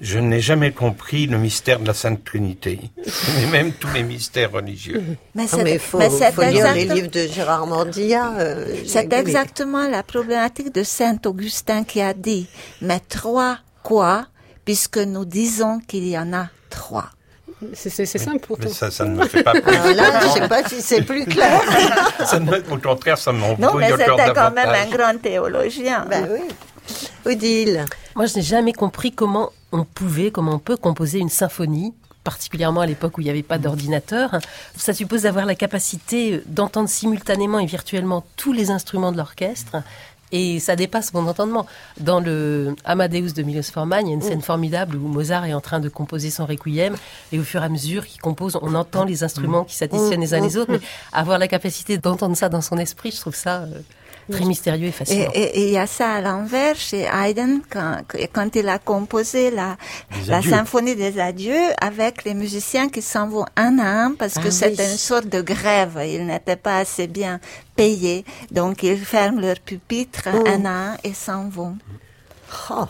[0.00, 2.80] Je n'ai jamais compris le mystère de la Sainte Trinité,
[3.42, 5.02] et même tous les mystères religieux.
[5.36, 8.38] Mais c'est mais il faut, mais faut lire les livres de Gérard Mordilla.
[8.38, 12.48] euh, C'est exactement la problématique de Saint Augustin qui a dit,
[12.82, 14.26] mais trois quoi,
[14.64, 17.10] puisque nous disons qu'il y en a trois.
[17.74, 18.64] C'est c'est- c'est simple pourtant.
[18.68, 19.74] Mais ça, ça ne me fait pas plus.
[19.74, 21.60] Alors là, je sais pas si c'est plus clair.
[22.24, 26.04] Ça ne me- au contraire, ça Non, mais c'était quand même un grand théologien.
[26.08, 26.40] ben oui.
[27.26, 27.84] Odile.
[28.14, 31.92] Moi, je n'ai jamais compris comment on pouvait, comment on peut composer une symphonie,
[32.24, 34.30] particulièrement à l'époque où il n'y avait pas d'ordinateur.
[34.76, 39.76] Ça suppose d'avoir la capacité d'entendre simultanément et virtuellement tous les instruments de l'orchestre.
[40.32, 41.66] Et ça dépasse mon entendement.
[42.00, 45.54] Dans le Amadeus de Milos Forman, il y a une scène formidable où Mozart est
[45.54, 46.96] en train de composer son requiem
[47.32, 50.34] et au fur et à mesure qu'il compose, on entend les instruments qui s'additionnent les
[50.34, 50.72] uns les autres.
[50.72, 50.80] Mais
[51.12, 53.80] avoir la capacité d'entendre ça dans son esprit, je trouve ça euh,
[54.30, 55.30] très mystérieux et fascinant.
[55.34, 59.76] et- il y a ça à l'envers chez Haydn quand, quand il a composé la,
[60.42, 64.50] symphonie des adieux avec les musiciens qui s'en vont un à un parce que Ah
[64.50, 64.92] c'était oui.
[64.92, 65.98] une sorte de grève.
[66.06, 67.40] Ils n'étaient pas assez bien
[67.76, 68.24] payés.
[68.50, 70.44] Donc ils ferment leur pupitre Oh.
[70.46, 71.76] un à un et s'en vont.
[72.70, 72.84] Oh.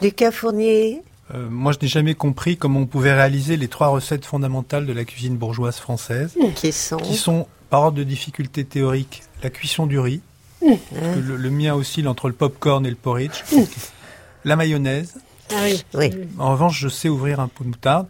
[0.00, 1.02] Lucas Fournier.
[1.34, 4.92] Euh, moi, je n'ai jamais compris comment on pouvait réaliser les trois recettes fondamentales de
[4.92, 9.86] la cuisine bourgeoise française, Qui sont qui sont, par ordre de difficulté théorique, la cuisson
[9.86, 10.22] du riz,
[10.60, 13.42] que le, le mien oscille entre le popcorn et le porridge,
[14.44, 15.14] la mayonnaise,
[15.52, 15.82] Ah oui.
[15.94, 16.10] Oui.
[16.38, 18.06] En revanche, je sais ouvrir un pot de moutarde.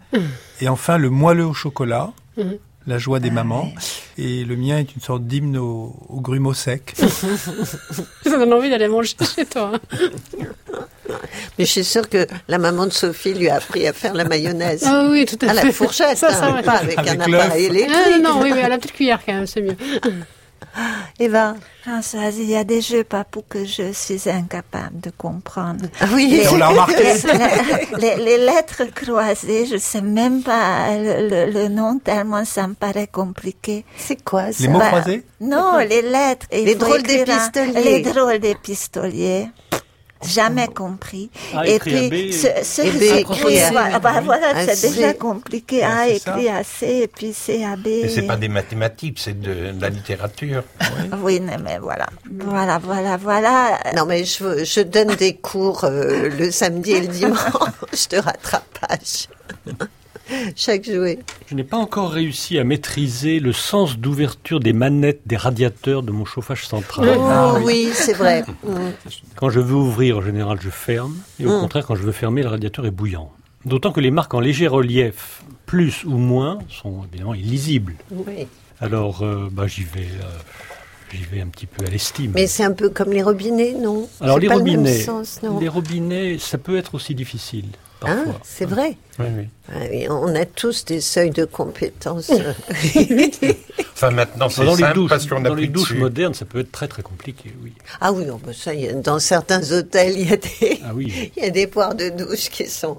[0.61, 2.59] Et enfin, le moelleux au chocolat, Mhm.
[2.87, 3.73] la joie des mamans.
[4.19, 6.95] Et le mien est une sorte d'hymne au, au grumeaux sec.
[8.25, 9.73] Ça donne envie d'aller manger chez toi.
[9.75, 9.81] hein.
[11.59, 14.25] Mais je suis sûre que la maman de Sophie lui a appris à faire la
[14.25, 14.85] mayonnaise.
[14.87, 15.67] Ah oui, tout à à fait.
[15.67, 16.63] la fourchette, Ça, ça, hein, ouais.
[16.63, 17.97] pas avec, Avec un appareil électrique.
[18.15, 19.77] Ah, non, non, oui, oui, à la petite cuillère quand même, c'est mieux.
[21.19, 21.55] Eva.
[21.83, 25.87] Françoise, il y a des jeux papou que je suis incapable de comprendre.
[26.01, 26.29] Ah oui.
[26.29, 27.03] Les, On l'a remarqué.
[27.99, 32.67] les- les- les lettres croisées, je sais même pas le, le- le nom tellement ça
[32.67, 33.85] me paraît compliqué.
[33.97, 34.63] C'est quoi ça?
[34.63, 35.25] Les mots Bah, croisés?
[35.41, 36.47] Non, les lettres.
[36.53, 37.83] Les drôles des un- pistoliers.
[37.83, 39.49] Les drôles des pistoliers.
[40.23, 41.31] Jamais compris.
[41.55, 42.33] A Et puis, B.
[42.33, 44.91] ce, ce Et bah, voilà, c'est C.
[44.91, 45.83] déjà compliqué.
[45.83, 47.87] Ah, A écrit à C, et puis C à B.
[48.03, 50.63] Mais c'est pas des mathématiques, c'est de, de la littérature.
[51.23, 52.07] Oui, mais, mais voilà.
[52.31, 53.79] Voilà, voilà, voilà.
[53.97, 59.29] Non, mais je, je donne des cours euh, le samedi et le dimanche de rattrapage.
[60.57, 61.19] Chaque jouet.
[61.49, 66.13] Je n'ai pas encore réussi à maîtriser le sens d'ouverture des manettes des radiateurs de
[66.13, 67.09] mon chauffage central.
[67.19, 67.63] Oh, Ah oui.
[67.67, 68.45] oui, c'est vrai.
[69.37, 71.17] Quand je veux ouvrir, en général, je ferme.
[71.39, 71.61] Et au Mm.
[71.61, 73.31] contraire, quand je veux fermer, le radiateur est bouillant.
[73.65, 77.95] D'autant que les marques en léger relief, plus ou moins, sont évidemment illisibles.
[78.11, 78.47] Oui.
[78.81, 80.25] Alors, euh, bah, j'y vais, euh,
[81.13, 82.33] j'y vais un petit peu à l'estime.
[82.35, 84.09] Mais c'est un peu comme les robinets, non?
[84.21, 85.59] Alors, les pas le même robinets, sens, non?
[85.61, 87.67] Les robinets, ça peut être aussi difficile,
[88.03, 88.97] Hein, c'est vrai.
[89.19, 89.49] Oui, oui.
[89.71, 92.31] Ah oui, on a tous des seuils de compétences.
[93.95, 95.99] Enfin, maintenant, c'est Dans les douches, parce qu'on dans les douches dessus.
[96.01, 97.75] modernes, ça peut être très très compliqué, oui.
[98.01, 100.93] Ah oui, non, ça, il y a- dans certains hôtels, il y a des, Ah
[100.95, 101.31] oui.
[101.37, 102.99] il y a des poires de douche qui sont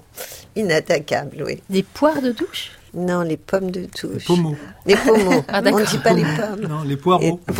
[0.54, 1.60] inattaquables, oui.
[1.68, 2.70] Des poires de douche?
[2.94, 4.26] Non, les pommes de douche.
[4.26, 4.54] Pommeau.
[4.86, 5.42] Les pommeaux.
[5.48, 6.68] Ah, On ne dit pas les pommes.
[6.68, 7.40] Non, les poireaux.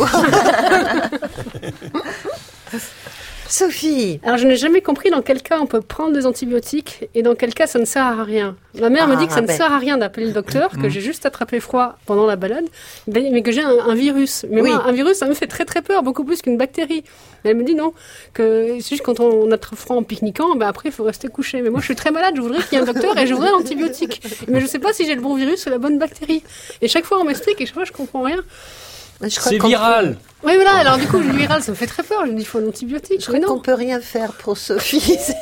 [3.53, 7.21] Sophie, Alors, je n'ai jamais compris dans quel cas on peut prendre des antibiotiques et
[7.21, 8.55] dans quel cas ça ne sert à rien.
[8.81, 9.55] Ma mère me Ah, dit que ça ne ben.
[9.55, 12.65] sert à rien d'appeler le docteur, que j'ai juste attrapé froid pendant la balade,
[13.05, 14.43] mais que j'ai un, un virus.
[14.49, 14.71] Mais Oui.
[14.71, 17.03] moi, un virus, ça me fait très très peur, beaucoup plus qu'une bactérie.
[17.43, 17.93] Elle me dit non,
[18.33, 21.03] que c'est juste quand on, on a très froid en pique-niquant, ben après il faut
[21.03, 21.61] rester couché.
[21.61, 23.35] Mais moi, je suis très malade, je voudrais qu'il y ait un docteur et je
[23.35, 24.19] voudrais un antibiotique.
[24.47, 26.41] Mais je sais pas si j'ai le bon virus ou la bonne bactérie.
[26.81, 28.39] Et chaque fois, on m'explique et chaque fois, je comprends rien.
[29.29, 30.17] C'est viral.
[30.43, 32.25] Oui, voilà, alors du coup, le viral, ça me fait très peur.
[32.25, 33.21] Je me dis, il faut un antibiotique.
[33.21, 34.99] Je crois qu'on peut rien faire pour Sophie.
[35.19, 35.37] C'est-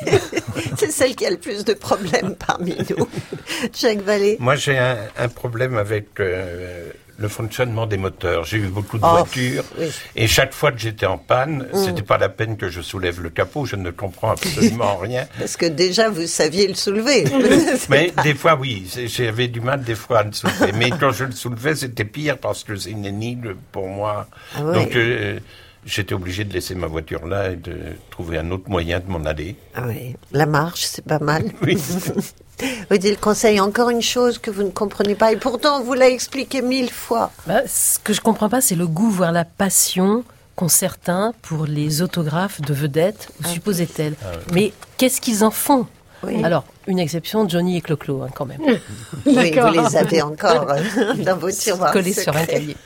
[0.76, 3.08] C'est celle qui a le plus de problèmes parmi nous.
[3.78, 4.36] Jacques Vallée.
[4.38, 8.44] Moi, j'ai un, un problème avec euh, le fonctionnement des moteurs.
[8.44, 9.86] J'ai eu beaucoup de Oh, voitures oui.
[10.16, 11.84] et chaque fois que j'étais en panne, Mm.
[11.84, 13.64] c'était pas la peine que je soulève le capot.
[13.66, 15.26] Je ne comprends absolument rien.
[15.38, 17.24] Parce que déjà, vous saviez le soulever.
[17.88, 20.72] Mais des fois, oui, j'avais du mal des fois à le soulever.
[20.72, 24.26] Mais quand je le soulevais, c'était pire parce que c'est une énigme pour moi.
[24.56, 24.62] Ah.
[24.72, 25.38] Donc, euh,
[25.84, 27.76] j'étais obligé de laisser ma voiture là et de
[28.10, 29.56] trouver un autre moyen de m'en aller.
[29.74, 31.44] Ah oui, la marche, c'est pas mal.
[31.62, 31.78] Oui.
[32.90, 36.62] Odile Conseil, encore une chose que vous ne comprenez pas, et pourtant vous l'avez expliqué
[36.62, 37.32] mille fois.
[37.46, 40.22] Bah, ce que je comprends pas, c'est le goût, voire la passion
[40.54, 44.14] qu'ont certains pour les autographes de vedettes, ou supposait-elle.
[44.52, 45.86] Mais qu'est-ce qu'ils en font?
[46.24, 46.44] Oui.
[46.44, 48.60] Alors, une exception, Johnny et Clo-Clo, hein, quand même.
[49.26, 51.92] Oui, vous les avez encore euh, dans vos tiroirs.
[51.92, 52.76] Collés sur un cahier.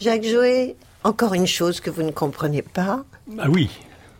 [0.00, 3.04] Jacques Joé, encore une chose que vous ne comprenez pas.
[3.38, 3.70] Ah oui,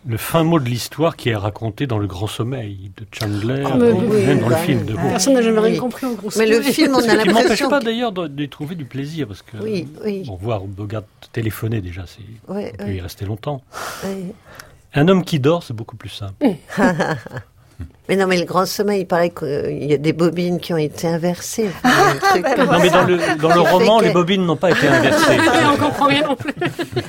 [0.07, 3.75] le fin mot de l'histoire qui est raconté dans Le Grand Sommeil de Chandler, Ah,
[3.77, 4.93] mais ou oui, même dans le film de.
[4.93, 6.29] Personne n'a jamais rien compris en gros.
[6.37, 7.69] Mais le film, on a qui ne m'empêche l'impression.
[7.69, 10.23] pas d'ailleurs de- d'y trouver du plaisir, parce que Oui, oui.
[10.25, 13.61] bon, voir Bogart téléphoner déjà, c'est, on peut y rester longtemps.
[14.93, 16.33] Un homme qui dort, c'est beaucoup plus simple.
[18.07, 20.77] Mais non, mais le grand sommeil, il paraît qu'il y a des bobines qui ont
[20.77, 21.69] été inversées.
[21.83, 24.55] Ah, truc ben comme Non, mais dans le, dans le roman, que- les bobines n'ont
[24.57, 25.37] pas été inversées.
[25.73, 26.53] On comprend rien non plus.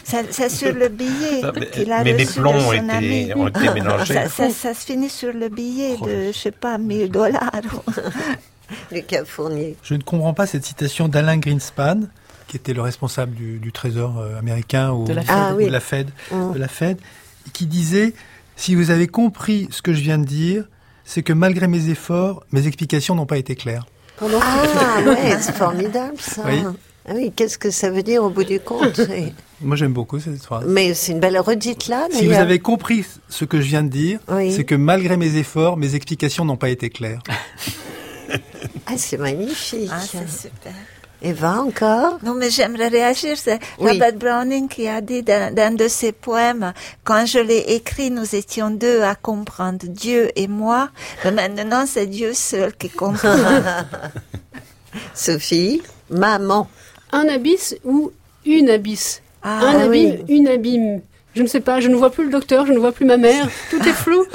[0.05, 2.72] Ça- C'est sur le billet Ah, mais- qu'il a mais les reçu plombs de ont
[2.72, 4.14] été, ont été mélangés.
[4.14, 7.51] Ça, ça- ça se finit sur le billet de, je sais pas, 1000 dollars.
[8.90, 9.76] Lucas Fournier.
[9.82, 12.01] Je ne comprends pas cette citation d'Alain Greenspan,
[12.49, 15.30] qui était le responsable du, du Trésor euh, américain ou De la Fed.
[15.36, 15.66] Ah oui.
[15.66, 16.99] de la Fed, de la Fed,
[17.53, 18.12] qui disait
[18.57, 20.64] si vous avez compris ce que je viens de dire,
[21.07, 23.86] c'est que malgré mes efforts, mes explications n'ont pas été claires.
[24.20, 24.26] Ah
[25.07, 26.42] ouais, c'est formidable ça.
[26.46, 26.62] Oui.
[27.09, 29.00] Ah oui, qu'est-ce que ça veut dire au bout du compte.
[29.61, 30.64] Moi, j'aime beaucoup cette phrase.
[30.66, 32.09] Mais c'est une belle redite là.
[32.11, 34.52] Si vous avez compris ce que je viens de dire, Oui.
[34.52, 37.22] c'est que malgré mes efforts, mes explications n'ont pas été claires.
[38.86, 39.88] Ah, c'est magnifique.
[39.92, 40.72] Ah, c'est super.
[41.22, 42.18] Eva, encore?
[42.22, 43.36] Non, mais j'aimerais réagir.
[43.36, 43.92] C'est Oui.
[43.92, 46.72] Robert Browning qui a dit dans, dans de ses poèmes,
[47.04, 50.90] quand je l'ai écrit, nous étions deux à comprendre, Dieu et moi.
[51.24, 53.34] Mais maintenant, c'est Dieu seul qui comprend.
[55.14, 56.68] Sophie, maman.
[57.12, 58.12] Un abysse ou
[58.44, 59.22] une abysse?
[59.42, 60.34] Ah, Un ah abîme, oui.
[60.36, 61.00] une abîme.
[61.37, 63.18] Je ne sais pas, je ne vois plus le docteur, je ne vois plus ma
[63.18, 63.47] mère.
[63.70, 64.24] Tout est flou.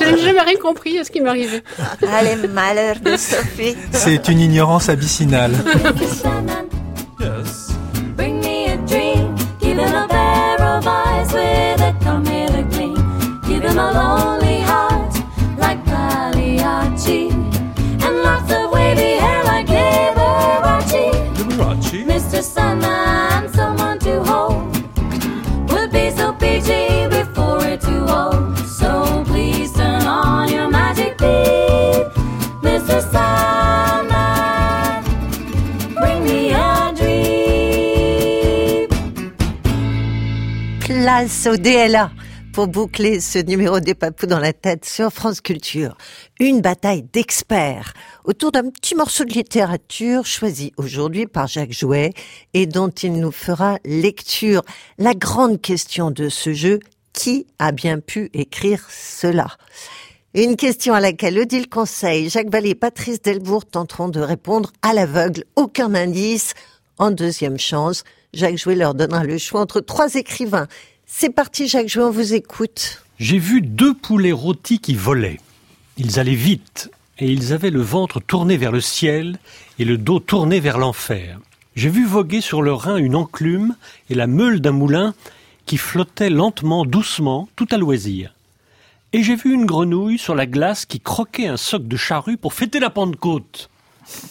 [0.00, 1.62] je n'ai jamais rien compris à ce qui m'arrivait.
[1.78, 3.76] ah, les malheurs de Sophie.
[3.92, 5.52] C'est une ignorance abyssinale.
[6.22, 6.64] Sandman,
[7.20, 7.68] Yes.
[8.16, 9.34] bring me a dream.
[9.60, 12.96] Give him a pair of eyes with a come hither gleam.
[13.46, 14.39] Give him a lonely
[41.10, 42.12] Au DLA
[42.52, 45.96] pour boucler ce numéro des papous dans la tête sur France Culture.
[46.38, 52.12] Une bataille d'experts autour d'un petit morceau de littérature choisi aujourd'hui par Jacques Jouet
[52.54, 54.62] et dont il nous fera lecture.
[54.98, 56.78] La grande question de ce jeu,
[57.12, 59.48] qui a bien pu écrire cela?
[60.34, 64.92] Une question à laquelle Odile Conseil, Jacques Vallée et Patrice Delbourg tenteront de répondre à
[64.92, 65.42] l'aveugle.
[65.56, 66.54] Aucun indice.
[66.98, 70.68] En deuxième chance, Jacques Jouet leur donnera le choix entre trois écrivains.
[71.12, 73.02] C'est parti, Jacques on vous écoute.
[73.18, 75.40] J'ai vu deux poulets rôtis qui volaient.
[75.98, 79.38] Ils allaient vite et ils avaient le ventre tourné vers le ciel
[79.78, 81.38] et le dos tourné vers l'enfer.
[81.74, 83.74] J'ai vu voguer sur le Rhin une enclume
[84.08, 85.12] et la meule d'un moulin
[85.66, 88.32] qui flottait lentement, doucement, tout à loisir.
[89.12, 92.54] Et j'ai vu une grenouille sur la glace qui croquait un soc de charrue pour
[92.54, 93.68] fêter la Pentecôte.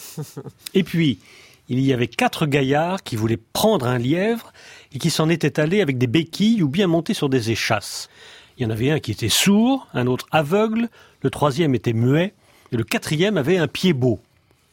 [0.73, 1.19] Et puis,
[1.67, 4.53] il y avait quatre gaillards qui voulaient prendre un lièvre
[4.93, 8.09] et qui s'en étaient allés avec des béquilles ou bien montés sur des échasses.
[8.57, 10.89] Il y en avait un qui était sourd, un autre aveugle,
[11.21, 12.33] le troisième était muet,
[12.71, 14.19] et le quatrième avait un pied beau.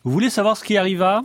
[0.05, 1.23] Vous voulez savoir ce qui arriva?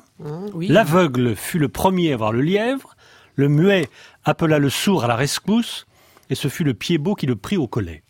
[0.53, 0.67] Oui.
[0.67, 2.95] L'aveugle fut le premier à voir le lièvre,
[3.35, 3.89] le muet
[4.25, 5.85] appela le sourd à la rescousse,
[6.29, 8.03] et ce fut le pied beau qui le prit au collet.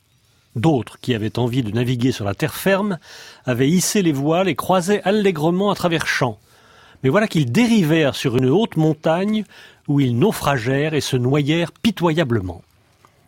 [0.56, 3.00] D'autres, qui avaient envie de naviguer sur la terre ferme,
[3.46, 6.40] avaient hissé les voiles et croisaient allègrement à travers champs.
[7.04, 9.46] Mais voilà qu'ils dérivèrent sur une haute montagne
[9.92, 12.62] où ils naufragèrent et se noyèrent pitoyablement.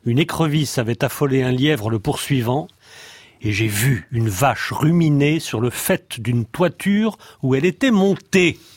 [0.06, 2.68] Une écrevisse avait affolé un lièvre le poursuivant,
[3.42, 8.58] et j'ai vu une vache ruminer sur le fait d'une toiture où elle était montée.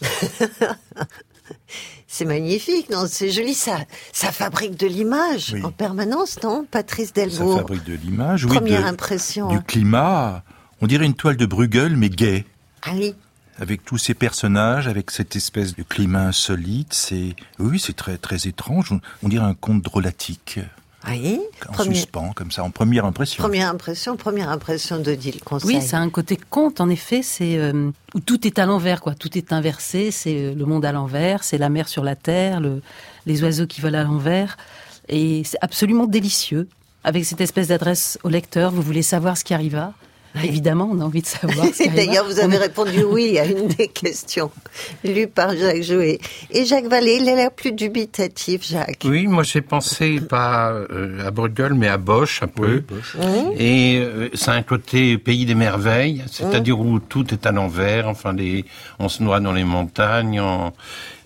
[2.09, 3.79] C'est magnifique, non C'est joli, ça,
[4.13, 5.63] ça fabrique de l'image Oui.
[5.65, 7.59] en permanence, non Patrice Ça Delbourg.
[7.59, 9.49] fabrique de l'image, oui, Première de- impression.
[9.49, 10.43] du climat.
[10.81, 12.45] On dirait une toile de Bruegel, mais gay.
[12.83, 13.15] Ah oui.
[13.59, 18.47] Avec tous ces personnages, avec cette espèce de climat insolite, c'est oui, c'est très très
[18.47, 18.93] étrange.
[19.23, 20.61] On, dirait un conte drôlatique,
[21.09, 21.41] Oui?
[21.67, 23.43] en Première, suspens, comme ça, en première impression.
[23.43, 25.77] première impression, première impression d'Odile Conseil.
[25.77, 29.15] Oui, c'est un côté conte, en effet, c'est euh, où tout est à l'envers, quoi.
[29.15, 32.61] Tout est inversé, c'est euh, le monde à l'envers, c'est la mer sur la terre,
[32.61, 32.83] le,
[33.25, 34.59] les oiseaux qui volent à l'envers,
[35.09, 36.69] et c'est absolument délicieux.
[37.05, 39.95] Avec cette espèce d'adresse au lecteur, vous voulez savoir ce qui arriva.
[40.45, 41.67] Évidemment, on a envie de savoir.
[41.95, 44.51] D'ailleurs, vous avez répondu oui à une des questions
[45.05, 46.19] lues par Jacques Jouet.
[46.51, 49.03] Et Jacques Vallée, il a l'air plus dubitatif, Jacques.
[49.05, 52.83] Oui, moi j'ai pensé pas euh, à Bruegel, mais à Bosch un peu.
[53.15, 53.21] Mmh.
[53.59, 58.09] Et euh, c'est un côté pays des merveilles, c'est-à-dire où tout est à l'envers.
[58.09, 58.65] Enfin, les,
[58.99, 60.41] on se noie dans les montagnes.
[60.41, 60.73] En,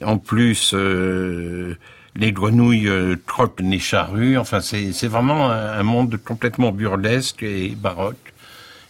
[0.05, 1.77] en plus, euh,
[2.17, 4.39] les grenouilles euh, trottent les charrues.
[4.39, 8.30] Enfin, c'est c'est vraiment un, un monde complètement burlesque et baroque.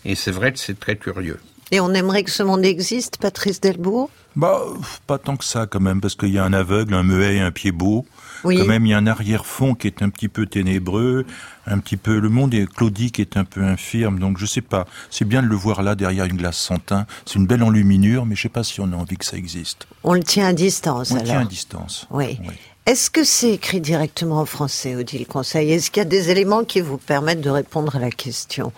[0.04, 1.38] Et c'est vrai que c'est très curieux.
[1.72, 4.10] Et on aimerait que ce monde existe, Patrice Delbourg?
[4.34, 4.60] Bah,
[5.06, 7.40] pas tant que ça quand même, parce qu'il y a un aveugle, un muet et
[7.40, 8.06] un pied beau.
[8.42, 8.56] Oui.
[8.58, 11.26] Quand même, il y a un arrière-fond qui est un petit peu ténébreux,
[11.66, 12.18] un petit peu.
[12.18, 14.86] Le monde est Claudie qui est un peu infirme, donc je sais pas.
[15.10, 17.06] C'est bien de le voir là derrière une glace sans teint.
[17.26, 19.86] C'est une belle enluminure, mais je sais pas si on a envie que ça existe.
[20.02, 22.06] On le tient à distance, On le tient à distance.
[22.10, 22.38] Oui.
[22.40, 22.54] Oui.
[22.86, 25.70] Est-ce que c'est écrit directement en français, Odile Conseil?
[25.72, 28.72] Est-ce qu'il y a des éléments qui vous permettent de répondre à la question?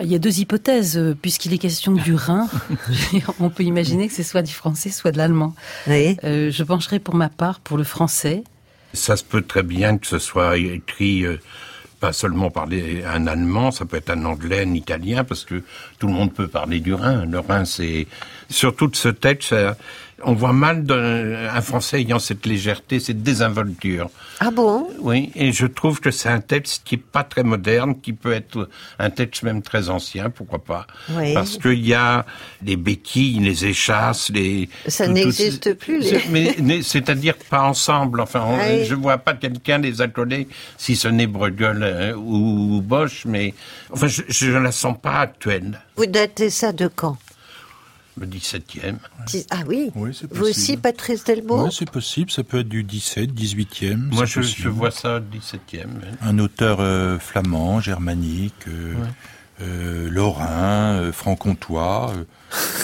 [0.00, 2.48] Il y a deux hypothèses, euh, puisqu'il est question du Rhin.
[3.40, 5.54] on peut imaginer que ce soit du français, soit de l'allemand.
[5.86, 6.16] Oui.
[6.24, 8.44] Euh, je pencherai pour ma part pour le français.
[8.94, 11.38] Ça se peut très bien que ce soit écrit euh,
[12.00, 15.62] pas seulement par un Allemand, ça peut être un Anglais, un Italien, parce que
[15.98, 17.26] tout le monde peut parler du Rhin.
[17.26, 18.06] Le Rhin, c'est
[18.48, 19.76] surtout de ce texte, ça-
[20.24, 24.10] on voit mal un Français ayant cette légèreté, cette désinvolture.
[24.40, 24.88] Ah bon?
[25.00, 28.32] Oui, et je trouve que c'est un texte qui est pas très moderne, qui peut
[28.32, 31.34] être un texte même très ancien, pourquoi pas Oui.
[31.34, 32.24] Parce qu'il y a
[32.62, 34.68] les béquilles, les échasses, les...
[34.86, 38.20] Ça n'existe plus, les- Mais, c'est-à-dire pas ensemble.
[38.20, 38.84] Enfin, on- oui.
[38.84, 43.54] je vois pas quelqu'un les accoler, si ce n'est Bruegel euh, ou, Bosch, mais
[43.92, 45.80] enfin, je, je ne la sens pas actuelle.
[45.96, 47.16] Vous datez ça de quand?
[48.20, 48.96] Le 17e.
[49.26, 50.76] Dix- Ah oui, Oui, c'est Vous aussi.
[50.76, 54.08] Patrice Delbourg Ouais, c'est possible, ça peut être du 17, 18e.
[54.12, 55.86] Moi, c'est je, vois ça 17e.
[55.86, 56.08] oui.
[56.20, 58.94] Un auteur euh, flamand, germanique, euh,
[59.60, 62.24] euh, lorrain, euh, franc-comtois, euh,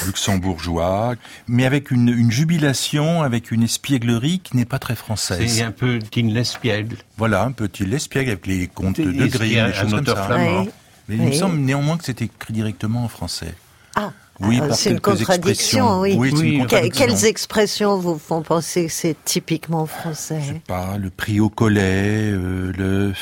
[0.07, 1.15] luxembourgeois,
[1.49, 5.63] mais avec une, une jubilation, avec une espièglerie qui n'est pas très C'est française.
[5.63, 6.97] un peu Tine Lespiègle.
[7.17, 10.25] Voilà, un petit l'espiègle avec les contes de Grimm, des un choses comme auteur ça.
[10.27, 10.71] flamand Oui.
[11.09, 11.37] Mais il me Oui.
[11.39, 13.55] semble néanmoins que c'est écrit directement en français.
[13.95, 16.15] Ah, Oui, alors par c'est une contradiction, oui.
[16.19, 17.07] Oui, c'est une Oui, contradiction.
[17.07, 20.41] quelles expressions vous font penser que c'est typiquement français?
[20.43, 23.13] Je sais pas, le prix au collet, euh, le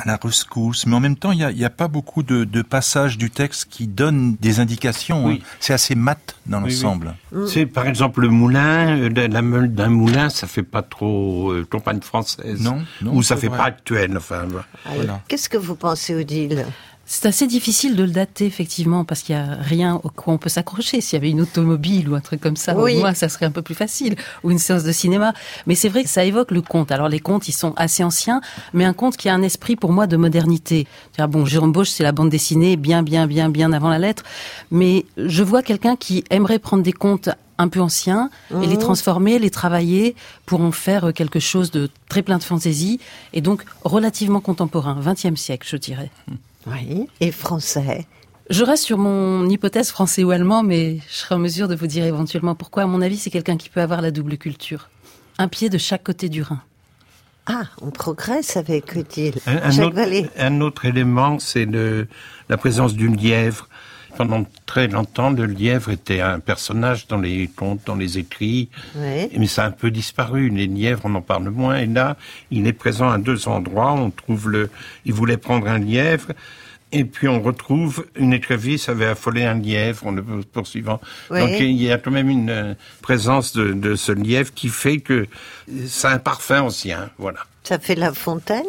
[0.00, 2.22] à la rescousse, mais en même temps, il n'y a, il y a pas beaucoup
[2.22, 5.26] de, de passages du texte qui donnent des indications.
[5.26, 5.40] Oui.
[5.42, 5.46] hein.
[5.58, 6.70] C'est assez mat dans Oui, oui.
[6.74, 7.14] l'ensemble.
[7.48, 11.50] C'est par exemple le moulin, euh, la, la meule d'un moulin, ça fait pas trop
[11.50, 12.60] euh, campagne française.
[12.62, 13.58] Non, non, Ou ça fait vrai.
[13.58, 14.46] pas actuel, enfin.
[14.48, 14.66] voilà.
[14.94, 15.20] Voilà.
[15.26, 16.64] Qu'est-ce que vous pensez, Odile?
[17.10, 20.36] C'est assez difficile de le dater, effectivement, parce qu'il n'y a rien au quoi on
[20.36, 21.00] peut s'accrocher.
[21.00, 22.96] S'il y avait une automobile ou un truc comme ça, Oui.
[22.96, 24.14] au moins, ça serait un peu plus facile.
[24.44, 25.32] Ou une séance de cinéma.
[25.66, 26.92] Mais c'est vrai que ça évoque le conte.
[26.92, 28.42] Alors, les contes, ils sont assez anciens,
[28.74, 30.86] mais un conte qui a un esprit, pour moi, de modernité.
[31.12, 34.22] C'est-à-dire, bon, Jérôme Bosch, c'est la bande dessinée bien, bien, bien, bien avant la lettre.
[34.70, 38.28] Mais je vois quelqu'un qui aimerait prendre des contes un peu anciens
[38.62, 40.14] et les transformer, les travailler
[40.46, 43.00] pour en faire quelque chose de très plein de fantaisie
[43.32, 46.10] et donc relativement contemporain, 20e siècle, je dirais.
[46.72, 47.08] Oui.
[47.20, 48.06] Et français
[48.50, 51.86] Je reste sur mon hypothèse français ou allemand, mais je serai en mesure de vous
[51.86, 52.84] dire éventuellement pourquoi.
[52.84, 54.88] À mon avis, c'est quelqu'un qui peut avoir la double culture.
[55.38, 56.60] Un pied de chaque côté du Rhin.
[57.46, 59.36] Ah, on progresse avec Odile.
[59.46, 59.98] Un, un autre,
[60.36, 61.66] un autre élément, c'est
[62.48, 63.67] la présence d'une lièvre
[64.18, 69.46] pendant très longtemps, le lièvre était un personnage dans les contes, dans les écrits, mais
[69.46, 70.48] ça a un peu disparu.
[70.48, 71.76] Les lièvres, on en parle moins.
[71.76, 72.16] Et là,
[72.50, 73.92] il est présent à deux endroits.
[73.92, 74.70] On trouve le.
[75.04, 76.32] Il voulait prendre un lièvre.
[76.90, 81.00] Et puis on retrouve une écrevisse avait affolé un lièvre en le poursuivant.
[81.30, 84.98] Donc il y a quand même une euh, présence de, de ce lièvre qui fait
[84.98, 85.26] que
[85.86, 87.10] c'est un parfum ancien.
[87.18, 87.40] Voilà.
[87.62, 88.64] Ça fait La Fontaine?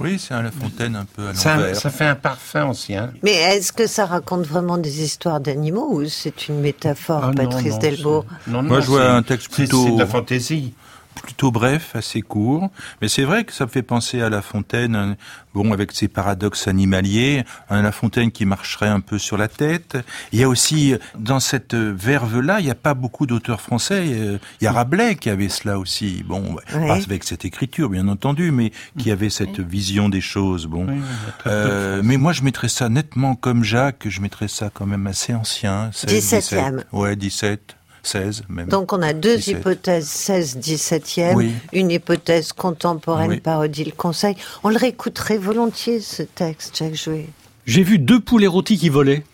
[0.00, 1.76] Oui, c'est un La Fontaine un peu à Ça, l'envers.
[1.76, 3.12] ça fait un parfum ancien.
[3.22, 7.72] Mais est-ce que ça raconte vraiment des histoires d'animaux ou c'est une métaphore, Ah Patrice
[7.74, 10.74] non, Delbourg Moi, non, je vois un texte plutôt- C'est de la fantaisie.
[11.22, 12.70] Plutôt bref, assez court.
[13.00, 15.16] Mais c'est vrai que ça me fait penser à La Fontaine,
[15.54, 19.96] bon, avec ses paradoxes animaliers, un La Fontaine qui marcherait un peu sur la tête.
[20.32, 23.60] Il y a aussi, euh, dans cette euh, verve-là, il n'y a pas beaucoup d'auteurs
[23.60, 24.04] français.
[24.08, 26.22] Euh, Il y a Rabelais qui avait cela aussi.
[26.26, 30.66] Bon, pas avec cette écriture, bien entendu, mais qui avait cette vision des choses.
[30.66, 30.86] Bon.
[30.88, 31.00] Oui,
[31.46, 35.34] Euh, mais moi, je mettrais ça nettement comme Jacques, je mettrais ça quand même assez
[35.34, 35.90] ancien.
[35.92, 36.76] 16, 17e.
[36.76, 36.86] 17.
[36.92, 37.76] Ouais, 17,
[38.06, 38.68] 16 même.
[38.68, 39.58] Donc on a deux 17.
[39.58, 41.52] hypothèses 16-17e, Oui.
[41.72, 43.40] une hypothèse contemporaine Oui.
[43.40, 44.36] par Odile Conseil.
[44.62, 47.28] On le réécouterait volontiers ce texte, Jacques Jouet.
[47.66, 49.24] J'ai vu deux poules rôtis qui volaient.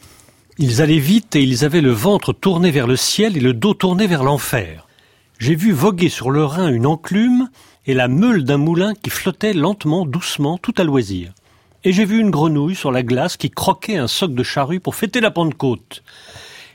[0.59, 3.75] Ils allaient vite et ils avaient le ventre tourné vers le ciel et le dos
[3.75, 4.87] tourné vers l'enfer.
[5.39, 7.49] J'ai vu voguer sur le Rhin une enclume
[7.87, 11.33] et la meule d'un moulin qui flottait lentement, doucement, tout à loisir.
[11.83, 14.95] Et j'ai vu une grenouille sur la glace qui croquait un soc de charrue pour
[14.95, 16.03] fêter la Pentecôte.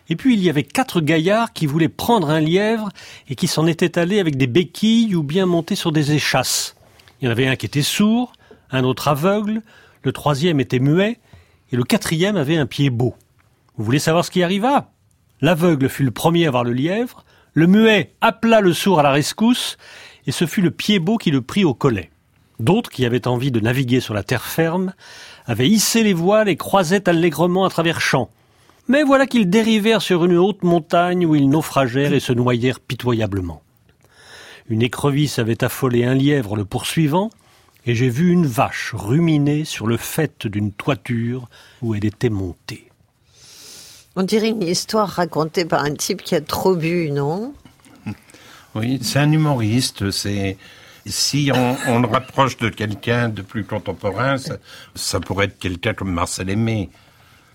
[0.09, 2.89] Et puis il y avait quatre gaillards qui voulaient prendre un lièvre
[3.27, 6.75] et qui s'en étaient allés avec des béquilles ou bien montés sur des échasses.
[7.19, 8.33] Il y en avait un qui était sourd,
[8.71, 9.61] un autre aveugle,
[10.03, 11.19] le troisième était muet,
[11.71, 13.15] et le quatrième avait un pied beau.
[13.77, 14.91] Vous voulez savoir ce qui arriva?
[15.41, 19.11] L'aveugle fut le premier à voir le lièvre, le muet appela le sourd à la
[19.11, 19.77] rescousse,
[20.27, 22.11] et ce fut le pied beau qui le prit au collet.
[22.59, 24.93] D'autres, qui avaient envie de naviguer sur la terre ferme,
[25.45, 28.29] avaient hissé les voiles et croisaient allègrement à travers champs.
[28.87, 33.63] Mais voilà qu'ils dérivèrent sur une haute montagne où ils naufragèrent et se noyèrent pitoyablement.
[34.69, 37.29] Une écrevisse avait affolé un lièvre le poursuivant,
[37.87, 41.47] et j'ai vu une vache ruminer sur le faîte d'une toiture
[41.81, 42.89] où elle était montée.
[44.15, 47.53] On dirait une histoire racontée par un type qui a trop bu, non?
[48.75, 50.09] Oui, c'est un humoriste.
[50.11, 50.57] C'est
[51.05, 54.57] si on, on le rapproche de quelqu'un de plus contemporain, ça,
[54.95, 56.89] ça pourrait être quelqu'un comme Marcel Aimé.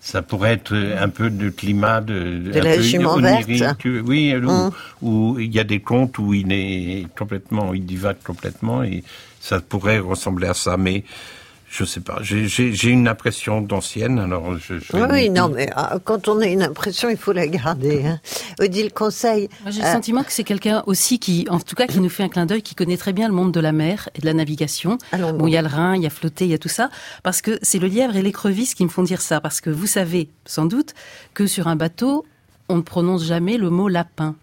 [0.03, 3.85] Ça pourrait être un peu de climat de, De la peu verte.
[4.05, 4.71] Oui, où, Hum.
[5.03, 9.05] où il y a des contes où il est complètement, il divague complètement et
[9.41, 10.77] ça pourrait ressembler à ça.
[10.79, 11.05] Mais
[11.71, 12.19] je sais pas.
[12.21, 14.19] J'ai- une impression d'ancienne.
[14.19, 17.33] Alors je, je Oui, oui, non, mais ah, quand on a une impression, il faut
[17.33, 18.05] la garder.
[18.05, 18.21] Hein.
[18.59, 19.49] Odile Conseil.
[19.69, 22.29] J'ai le sentiment que c'est quelqu'un aussi qui, en tout cas, qui nous fait un
[22.29, 24.99] clin d'œil, qui connaît très bien le monde de la mer et de la navigation.
[25.13, 26.69] allons, Bon, il y a le Rhin, il y a flotté, il y a tout
[26.69, 26.91] ça,
[27.23, 29.87] parce que c'est le lièvre et l'écrevisse qui me font dire ça, parce que vous
[29.87, 30.95] savez, sans doute,
[31.35, 32.27] que sur un bateau,
[32.69, 34.35] on ne prononce jamais le mot lapin,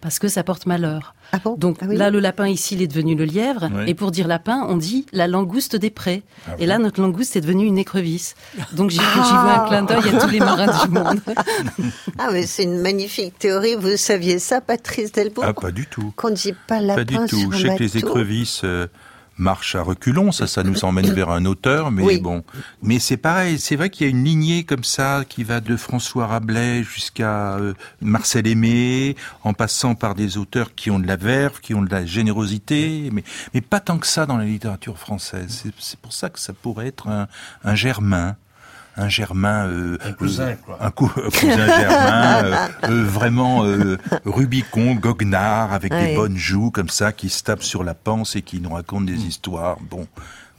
[0.00, 1.14] parce que ça porte malheur.
[1.32, 1.54] Ah bon?
[1.56, 1.96] Donc Ah oui.
[1.96, 3.84] là, le lapin ici, il est devenu le lièvre, Oui.
[3.86, 6.22] et pour dire lapin, on dit la langouste des prés.
[6.48, 8.34] Ah et là, notre langouste est devenue une écrevisse.
[8.72, 11.20] Donc j'y j'y vois un clin d'œil à tous les marins du monde.
[12.18, 13.76] Ah, mais c'est une magnifique théorie.
[13.76, 15.44] Vous saviez ça, Patrice Delbourg?
[15.46, 16.12] Ah, pas du tout.
[16.16, 17.50] Qu'on ne dit pas lapin Pas du sur tout.
[17.52, 18.86] un Je sais que les écrevisses euh,
[19.40, 22.18] marchent à reculons, ça, ça nous emmène vers un auteur, mais Oui.
[22.20, 22.44] bon.
[22.82, 25.76] Mais c'est pareil, c'est vrai qu'il y a une lignée comme ça qui va de
[25.76, 31.16] François Rabelais jusqu'à euh, Marcel Aimé, en passant par des auteurs qui ont de la
[31.16, 33.24] verve, qui ont de la générosité, mais,
[33.54, 35.46] mais pas tant que ça dans la littérature française.
[35.62, 37.26] C'est- C'est pour ça que ça pourrait être un,
[37.64, 38.36] un germain.
[39.02, 40.76] Un germain, euh, Un cousin, euh, quoi.
[40.80, 43.96] un, cou- un cousin germain, euh, euh, vraiment euh,
[44.26, 46.08] Rubicon, goguenard, avec Ouais.
[46.08, 49.06] des bonnes joues comme ça, qui se tape sur la panse et qui nous raconte
[49.06, 49.78] des histoires.
[49.90, 50.06] Bon,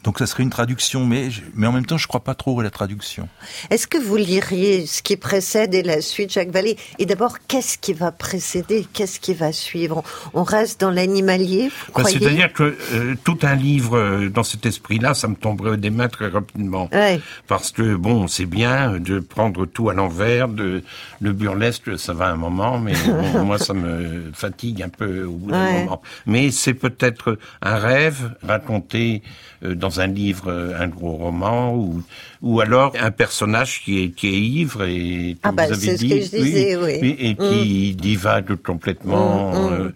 [0.03, 2.59] donc ça serait une traduction, mais je- mais en même temps, je crois pas trop
[2.59, 3.27] à la traduction.
[3.69, 7.77] Est-ce que vous liriez ce qui précède et la suite, Jacques Vallée Et d'abord, qu'est-ce
[7.77, 8.87] qui va précéder?
[8.93, 10.03] Qu'est-ce qui va suivre?
[10.33, 15.13] On reste dans l'animalier, Bah, C'est-à-dire que euh, tout un livre euh, dans cet esprit-là,
[15.13, 16.89] ça me tomberait des mains très rapidement.
[16.91, 17.19] Ouais.
[17.47, 20.83] Parce que bon, c'est bien de prendre tout à l'envers, de
[21.19, 25.31] le burlesque, ça va un moment, mais bon, moi ça me fatigue un peu au
[25.33, 25.83] bout d'un Ouais.
[25.83, 26.01] moment.
[26.25, 29.27] Mais c'est peut-être un rêve raconté euh,
[29.62, 32.03] dans un livre, euh, un gros roman, ou
[32.41, 36.09] ou alors un personnage qui est qui est ivre et Ah bah, vous avez dit,
[36.09, 37.16] que je disais, oui.
[37.20, 39.51] et qui divague complètement.
[39.51, 39.74] Mm, mm.
[39.74, 39.89] euh,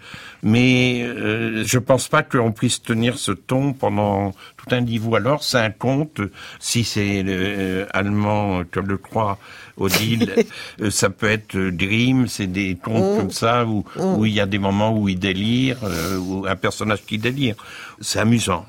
[0.43, 5.09] mais euh, je pense pas qu'on puisse tenir ce ton pendant tout un livre.
[5.09, 6.21] Ou alors c'est un conte,
[6.59, 9.39] si c'est euh, allemand comme le croit
[9.77, 10.31] Odile,
[10.81, 13.17] euh, ça peut être euh, Grimm, c'est des contes Mm.
[13.17, 16.55] comme ça où où il y a des moments où il délire, euh, ou un
[16.55, 17.55] personnage qui délire.
[17.99, 18.65] C'est amusant.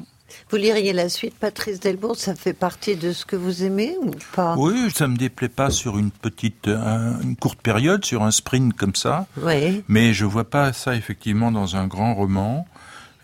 [0.49, 4.13] Vous liriez la suite, Patrice Delbourg, ça fait partie de ce que vous aimez ou
[4.35, 4.55] pas?
[4.57, 8.73] Oui, ça me déplaît pas sur une petite, un- une courte période, sur un sprint
[8.77, 9.27] comme ça.
[9.43, 9.83] Oui.
[9.89, 12.65] Mais je vois pas ça effectivement dans un grand roman.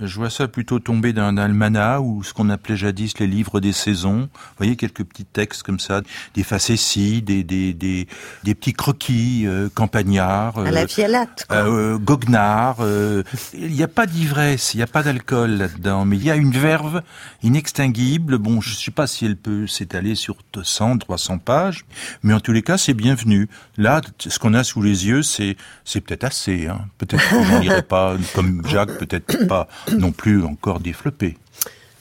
[0.04, 3.72] Je vois ça plutôt tomber d'un almanach ou ce qu'on appelait jadis les livres des
[3.72, 4.22] saisons.
[4.32, 6.02] Vous voyez quelques petits textes comme ça,
[6.34, 8.08] des facéties, des des des,
[8.42, 11.56] des petits croquis euh, campagnards, À la euh, violette, quoi.
[11.58, 12.78] euh, goguenards.
[12.80, 13.22] euh,
[13.54, 16.36] Il n'y a pas d'ivresse, il n'y a pas d'alcool là-dedans, mais il y a
[16.36, 17.02] une verve
[17.42, 18.38] inextinguible.
[18.38, 21.84] Bon, je ne sais pas si elle peut s'étaler sur 200, 300 pages,
[22.22, 23.48] mais en tous les cas, c'est bienvenu.
[23.76, 26.66] Là, ce qu'on a sous les yeux, c'est c'est peut-être assez.
[26.66, 26.86] Hein.
[26.98, 31.36] Peut-être que j'en irai pas comme Jacques, peut-être pas non plus encore développé.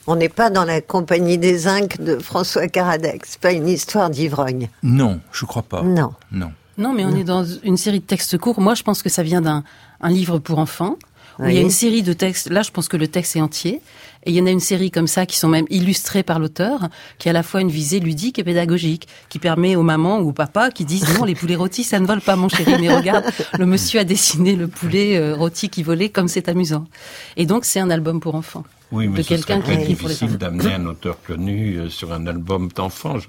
[0.06, 3.22] On n'est pas dans la compagnie des Inques de François Caradec.
[3.24, 4.68] C'est pas une histoire d'ivrogne.
[4.82, 5.82] Non, je crois pas.
[5.82, 6.12] Non.
[6.32, 6.50] Non.
[6.78, 8.60] Non, mais on est dans une série de textes courts.
[8.60, 9.62] Moi, je pense que ça vient d'un
[10.00, 10.96] un livre pour enfants.
[11.38, 12.50] Où il y a une série de textes.
[12.50, 13.80] Là, je pense que le texte est entier.
[14.24, 16.88] Et il y en a une série comme ça qui sont même illustrés par l'auteur,
[17.18, 20.28] qui a à la fois une visée ludique et pédagogique, qui permet aux mamans ou
[20.28, 22.74] aux papas qui disent non, les poulets rôtis, ça ne vole pas, mon chéri.
[22.80, 23.24] Mais regarde,
[23.58, 26.84] le monsieur a dessiné le poulet euh, rôti qui volait, comme c'est amusant.
[27.36, 28.64] Et donc, c'est un album pour enfants.
[28.92, 32.12] Oui, mais de ce quelqu'un serait qui très difficile d'amener un auteur connu euh, sur
[32.12, 33.18] un album d'enfants.
[33.18, 33.26] je-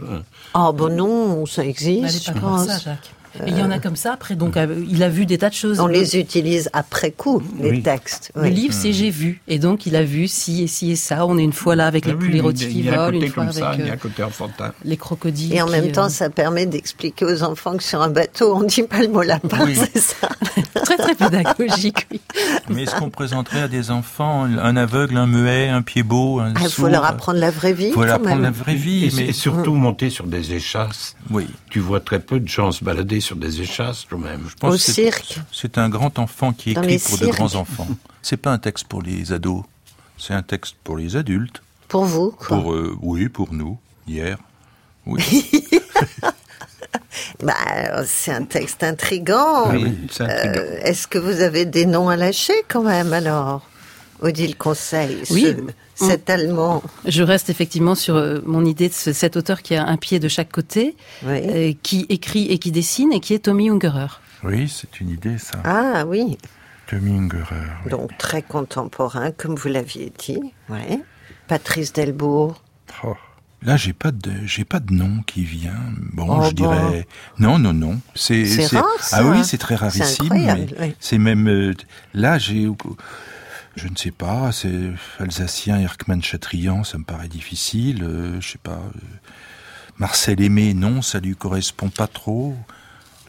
[0.54, 2.68] Oh, bon non, ça existe, je pense.
[2.68, 3.12] ça, Jacques.
[3.48, 4.14] Il y en a comme ça.
[4.14, 5.80] Après, donc, euh, il a vu des tas de choses.
[5.80, 7.82] On les utilise après coup, les Oui.
[7.82, 8.32] textes.
[8.36, 8.52] Le oui.
[8.52, 9.42] livre, c'est j'ai vu.
[9.48, 11.26] Et donc, il a vu ci et ci et ça.
[11.26, 13.52] On est une fois là avec les Ah oui, poulets rôtis qui volent, une fois
[13.52, 15.54] ça, avec euh, les crocodiles.
[15.54, 18.56] Et en qui, même euh, temps, ça permet d'expliquer aux enfants que sur un bateau,
[18.56, 19.76] on ne dit pas le mot lapin, Oui.
[19.76, 20.30] c'est ça
[20.84, 22.08] très très pédagogique.
[22.12, 22.22] Oui.
[22.70, 26.54] Mais est-ce qu'on présenterait à des enfants un aveugle, un muet, un pied beau, un
[26.56, 27.88] Ah, Il faut leur apprendre la vraie vie.
[27.88, 29.06] Il faut leur quand apprendre la vraie vie.
[29.06, 29.26] Et, mais...
[29.30, 31.16] et surtout monter sur des échasses.
[31.32, 31.48] Oui.
[31.70, 34.46] Tu vois très peu de gens se balader sur des échasses quand même.
[34.50, 35.40] Je pense Au que c'est- cirque.
[35.52, 37.88] C'est un grand enfant qui écrit pour de grands enfants.
[38.22, 39.64] C'est pas un texte pour les ados.
[40.18, 41.62] C'est un texte pour les adultes.
[41.88, 42.48] Pour vous, quoi.
[42.60, 43.78] Pour euh, oui, pour nous.
[44.08, 44.38] Hier.
[45.06, 45.22] Oui.
[47.44, 47.54] Bah,
[48.06, 49.66] c'est un texte intrigant.
[49.66, 50.62] Ah oui, c'est intriguant.
[50.62, 53.62] Euh, Est-ce que vous avez des noms à lâcher quand même alors?
[54.24, 55.56] Odile Conseil, Oui.
[55.96, 56.82] ce- cet Allemand.
[57.06, 60.20] Je reste effectivement sur euh, mon idée de ce- cet auteur qui a un pied
[60.20, 60.96] de chaque côté,
[61.26, 61.40] Oui.
[61.44, 64.08] euh, qui écrit et qui dessine, et qui est Tommy Ungerer.
[64.44, 65.60] oui, c'est une idée ça.
[65.66, 66.38] Ah oui,
[66.88, 67.68] Tommy Ungerer.
[67.86, 67.92] oui.
[67.92, 70.40] donc très contemporain, comme vous l'aviez dit.
[70.70, 71.00] Ouais.
[71.48, 72.62] Patrice Delbourg.
[73.04, 73.16] Oh.
[73.66, 75.72] Là, j'ai pas de j'ai pas de nom qui vient.
[76.12, 76.70] Bon, Oh, je bon.
[76.70, 77.08] dirais
[77.40, 78.00] non, non, non.
[78.14, 78.46] C'est.
[79.14, 80.28] Ah oui, c'est très rarissime.
[80.32, 80.96] oui.
[81.00, 81.74] C'est même euh,
[82.14, 82.68] là, j'ai
[83.76, 84.52] je ne sais pas.
[84.52, 88.04] C'est alsacien, Erkman Chatrian, ça me paraît difficile.
[88.04, 88.72] euh, je sais pas.
[88.96, 89.00] euh,
[89.98, 92.56] Marcel Aimé, non, ça lui correspond pas trop.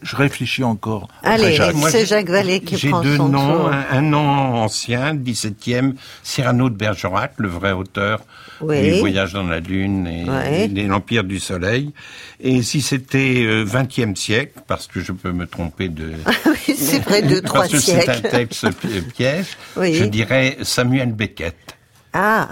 [0.05, 1.07] Je réfléchis encore.
[1.23, 1.75] Allez, Jacques.
[1.89, 3.69] C'est Jacques Vallée qui J'ai prend deux son noms, tour.
[3.73, 4.19] un, un nom
[4.63, 8.21] ancien, 17e, Cyrano de Bergerac, le vrai auteur
[8.61, 8.81] Oui.
[8.93, 10.67] du Voyage dans la Lune et, Ouais.
[10.67, 11.91] de l'Empire du Soleil.
[12.39, 16.11] Et si c'était euh, 20e siècle, parce que je peux me tromper de...
[16.45, 18.29] Oui, c'est vrai, deux, trois parce que c'est un siècles.
[18.29, 19.95] texte pi- piège, Oui.
[19.95, 21.55] je dirais Samuel Beckett.
[22.13, 22.47] Ah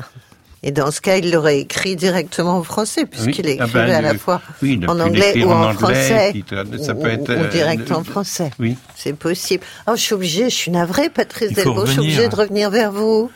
[0.66, 3.58] et dans ce cas, il l'aurait écrit directement en français, puisqu'il Oui.
[3.60, 6.34] Ah écrivait ben, à la fois oui, en anglais l'écrire ou en français.
[6.82, 8.50] ça ou, peut être, ou euh, direct en français.
[8.60, 8.78] Oui.
[8.96, 9.64] C'est possible.
[9.88, 12.94] Oh, je suis obligée, je suis navrée, Patrice Delbo, je suis obligée de revenir vers
[12.94, 13.30] vous.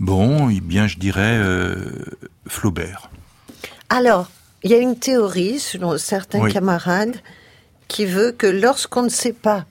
[0.00, 1.76] Bon, eh bien, je dirais euh,
[2.48, 3.10] Flaubert.
[3.90, 4.30] Alors,
[4.62, 6.52] il y a une théorie, selon certains Oui.
[6.52, 7.16] camarades,
[7.88, 9.66] qui veut que lorsqu'on ne sait pas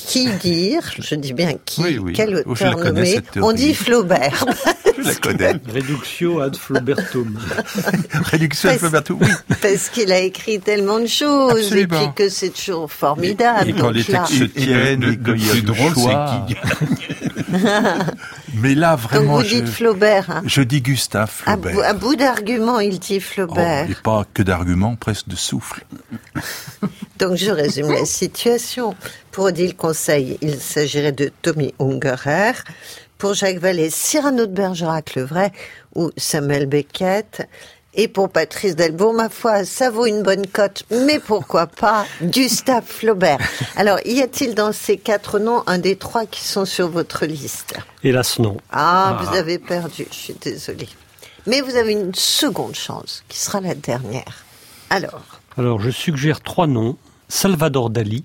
[0.00, 2.12] qui dire, je dis bien qui, Oui, oui.
[2.14, 3.48] quel Oh, je la auteur cette théorie.
[3.48, 4.44] on dit Flaubert.
[4.98, 5.52] Je la connais.
[5.74, 7.38] Reductio ad Flaubertum.
[8.12, 9.28] Réduction Parce- Flaubert, oui.
[9.62, 12.00] Parce qu'il a écrit tellement de choses, Absolument.
[12.00, 13.68] et puis que c'est toujours formidable.
[13.70, 15.60] Et quand donc les là- textes se Et- et le- tiennent, et qu'il y a
[15.62, 16.60] drôle, c'est qui
[18.60, 20.30] Mais là, Donc vraiment, vous je, dites Flaubert.
[20.30, 20.42] hein.
[20.44, 21.74] je dis Gustave À, Flaubert.
[21.74, 23.88] bout, à bout d'arguments, il dit Oh, Flaubert.
[23.90, 25.84] et pas que d'arguments, presque de souffle.
[27.18, 28.94] Donc je résume la situation.
[29.38, 32.54] Pour Odile Conseil, il s'agirait de Tommy Ungerer.
[33.18, 35.52] Pour Jacques Vallée, Cyrano de Bergerac, le vrai,
[35.94, 37.48] ou Samuel Beckett.
[37.94, 42.84] Et pour Patrice Delbourg, ma foi, ça vaut une bonne cote, mais pourquoi pas Gustave
[42.84, 43.38] Flaubert.
[43.76, 47.74] Alors, y a-t-il dans ces quatre noms un des trois qui sont sur votre liste?
[48.02, 48.56] Hélas, non.
[48.72, 50.88] Ah, vous avez perdu, je suis désolée.
[51.46, 54.44] Mais vous avez une seconde chance, qui sera la dernière.
[54.90, 55.22] Alors,
[55.56, 56.96] Alors, je suggère trois noms.
[57.28, 58.24] Salvador Dali,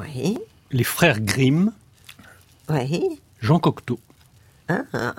[0.00, 0.38] oui,
[0.70, 1.72] les frères Grimm,
[2.68, 3.18] oui.
[3.40, 3.98] Jean Cocteau.
[4.68, 5.14] Ah, ah.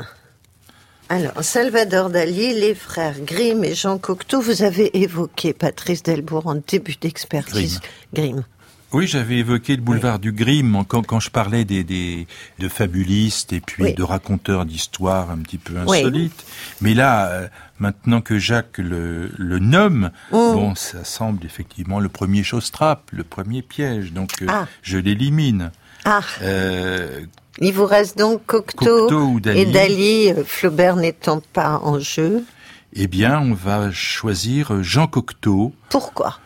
[1.10, 6.56] Alors, Salvador Dali, les frères Grimm et Jean Cocteau, vous avez évoqué Patrice Delbourg en
[6.56, 7.82] début d'expertise.
[8.14, 8.44] Grimm.
[8.94, 12.28] Oui, j'avais évoqué le boulevard du Grimm quand, quand je parlais des, des
[12.60, 13.94] de fabulistes et puis Oui.
[13.94, 16.00] de raconteurs d'histoires un petit peu Oui.
[16.00, 16.46] insolites.
[16.82, 17.48] Mais là, euh,
[17.82, 20.36] maintenant que Jacques le, le nomme, Mm.
[20.54, 24.14] bon, ça semble effectivement le premier chausse-trappe, le premier piège.
[24.14, 24.68] Donc, euh, Ah.
[24.84, 25.72] je l'élimine.
[26.06, 27.22] Ah, Euh,
[27.60, 29.60] il vous reste donc Cocteau, Cocteau ou Dali.
[29.60, 32.44] et Dali, euh, Flaubert n'étant pas en jeu.
[32.94, 35.74] eh bien, on va choisir Jean Cocteau.
[35.90, 36.40] Pourquoi?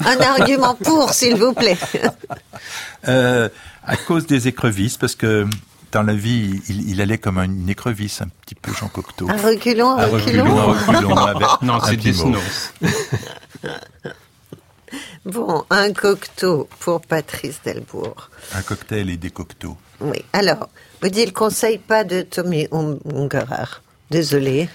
[0.00, 1.78] Un argument pour, s'il vous plaît.
[3.08, 3.50] Euh,
[3.86, 5.46] à cause des écrevisses, parce que
[5.94, 9.28] dans la vie, il, il allait comme une écrevisse, un petit peu Jean Cocteau.
[9.30, 10.44] Un reculon, un Un reculon.
[10.58, 11.96] un reculon, avec Non, c'est.
[11.96, 12.72] Desnos.
[15.24, 18.30] Bon, un Cocteau pour Patrice Delbourg.
[18.54, 19.76] Un cocktail et des cocteaux.
[20.00, 20.18] Oui.
[20.32, 20.68] Alors,
[21.02, 23.80] vous dites le conseil pas de Tommy Ung- Ungerer.
[24.10, 24.68] Désolé.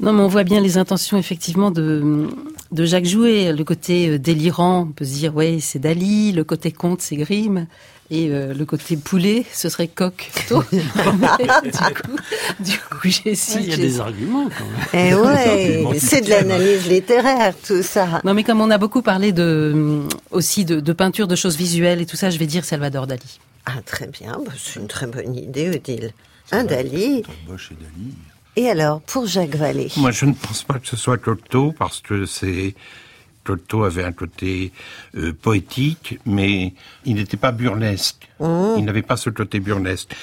[0.00, 2.28] Non, mais on voit bien les intentions effectivement de,
[2.72, 3.52] de Jacques Jouet.
[3.52, 6.32] Le côté euh, délirant, on peut se dire, ouais, c'est Dali.
[6.32, 7.66] Le côté conte, c'est Grimm.
[8.10, 10.62] Et euh, le côté poulet, ce serait Cocteau.
[10.72, 12.16] du coup,
[12.60, 15.10] du coup j'ai Il y a des arguments quand même.
[15.10, 15.14] Eh
[15.84, 18.20] ouais, c'est de l'analyse littéraire, tout ça.
[18.24, 21.56] Non, mais comme on a beaucoup parlé de, hum, aussi de, de peinture, de choses
[21.56, 23.40] visuelles et tout ça, je vais dire Salvador Dali.
[23.66, 24.38] Ah, très bien.
[24.44, 26.12] Bah, c'est une très bonne idée, Odile.
[26.52, 27.22] Un Dali.
[27.48, 28.12] Bosch et Dali.
[28.56, 29.90] Et alors, pour Jacques Vallée?
[29.96, 32.74] Moi, je ne pense pas que ce soit Cocteau, parce que c'est...
[33.44, 34.72] Cocteau avait un côté
[35.16, 36.72] euh, poétique, mais
[37.04, 38.28] il n'était pas burlesque.
[38.40, 40.14] Il n'avait pas ce côté burlesque.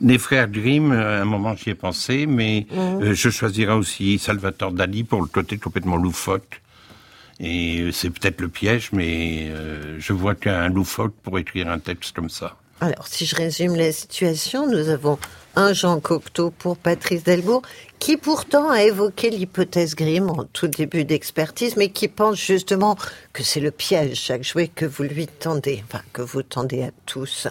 [0.00, 4.72] Les frères Grimm, à un moment j'y ai pensé, mais euh, je choisirais aussi Salvatore
[4.72, 6.62] Dali pour le côté complètement loufoque.
[7.40, 11.78] Et euh, c'est peut-être le piège, mais euh, je vois qu'un loufoque pour écrire un
[11.78, 12.56] texte comme ça.
[12.82, 15.18] Alors, si je résume la situation, nous avons
[15.54, 17.60] un Jean Cocteau pour Patrice Delbourg,
[17.98, 22.96] qui pourtant a évoqué l'hypothèse Grimm en tout début d'expertise, mais qui pense justement
[23.34, 26.90] que c'est le piège, chaque jouet que vous lui tendez, enfin, que vous tendez à
[27.04, 27.48] tous.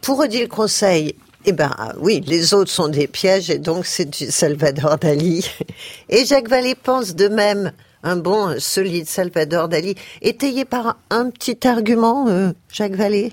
[0.00, 4.30] Pour Odile Conseil, eh ben, oui, les autres sont des pièges, et donc c'est du
[4.30, 5.44] Salvador Dali.
[6.08, 7.72] Et Jacques Vallée pense de même
[8.04, 13.32] un bon, solide Salvador Dali, étayé par un petit argument, euh, Jacques Vallée?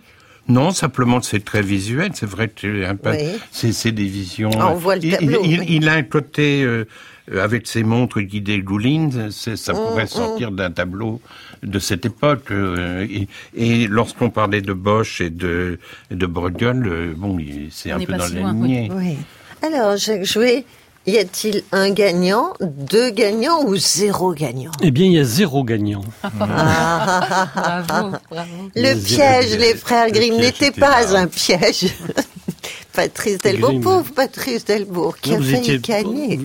[0.50, 2.12] Non, simplement c'est très visuel.
[2.16, 3.40] C'est vrai que c'est un peu- Oui.
[3.52, 4.50] c'est c'est des visions.
[4.60, 5.66] Ah, on voit le il, tableau, il- oui.
[5.70, 6.86] il a un côté euh,
[7.32, 9.30] euh, avec ses montres qui dégoulinent.
[9.32, 11.22] c'est- Ça Mm, pourrait sortir d'un tableau
[11.64, 12.50] de cette époque.
[12.52, 15.78] euh, et et lorsqu'on parlait de Bosch et de
[16.12, 17.38] de Bruegel, euh, bon,
[17.70, 18.90] c'est On un peu dans si la lignée.
[18.94, 19.18] Oui.
[19.62, 20.64] Alors, Jacques Jouet,
[21.10, 24.72] y a-t-il un gagnant, deux gagnants ou zéro gagnant?
[24.82, 26.02] Eh bien, il y a zéro gagnant.
[26.34, 28.50] Bravo, bravo.
[28.76, 31.20] Le piège, les frères Grimm, n'était était pas là.
[31.22, 31.86] un piège.
[32.94, 33.82] Patrice Delbourg, Grimm.
[33.84, 36.40] pauvre Patrice Delbourg, qui a failli étiez, gagner.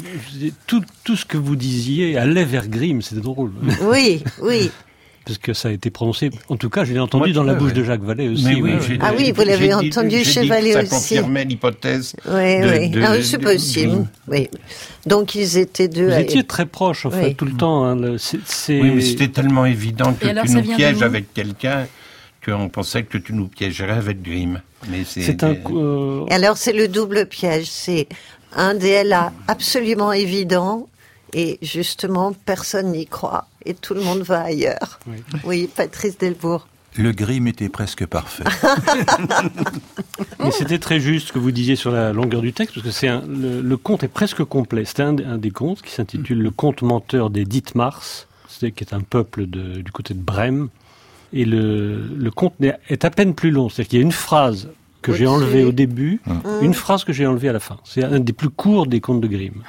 [0.66, 3.52] tout, tout ce que vous disiez allait vers Grimm, c'était drôle.
[3.82, 4.70] Oui, oui.
[5.26, 7.54] Parce que ça a été prononcé, en tout cas, je l'ai entendu Moi, dans la
[7.54, 7.74] bouche ouais.
[7.78, 8.44] de Jacques Vallée aussi.
[8.44, 8.98] Mais oui, ouais, j'ai- ouais.
[9.00, 10.90] Ah oui, vous l'avez dit- entendu chez Vallée ça aussi.
[10.90, 12.14] confirmait l'hypothèse.
[12.26, 12.90] Oui, oui.
[12.90, 14.06] de- Ah, c'est de- possible.
[14.28, 14.48] Oui.
[15.06, 16.06] Donc, ils étaient deux.
[16.08, 17.34] Vous à- étiez très proches, en fait, Oui.
[17.36, 17.84] tout le temps.
[17.84, 18.16] hein, le-
[18.68, 21.86] Oui, mais c'était tellement évident que alors, tu ça nous pièges avec quelqu'un
[22.44, 24.60] qu'on pensait que tu nous piégerais avec Grimm.
[24.90, 25.54] Mais c'est c'est un.
[25.54, 27.68] coup, euh, Alors, c'est le double piège.
[27.70, 28.08] C'est
[28.54, 30.86] un DLA absolument évident
[31.34, 35.00] et justement, personne n'y croit et tout le monde va ailleurs.
[35.06, 35.16] Oui.
[35.44, 36.66] Oui, Patrice Delbourg.
[36.96, 38.44] Le Grimm était presque parfait.
[40.38, 42.92] Mais c'était très juste ce que vous disiez sur la longueur du texte, parce que
[42.92, 44.84] c'est un- le, le conte est presque complet.
[44.84, 48.02] C'est un, un des contes qui s'intitule Le conte menteur des Ditmars,
[48.48, 50.68] c'est qui est un peuple de- du côté de Brême.
[51.32, 53.68] Et le, le conte est à peine plus long.
[53.68, 54.68] C'est-à-dire qu'il y a une phrase
[55.02, 56.40] que j'ai enlevée au début, Hum.
[56.62, 57.78] une phrase que j'ai enlevée à la fin.
[57.84, 59.62] C'est un des plus courts des contes de Grimm.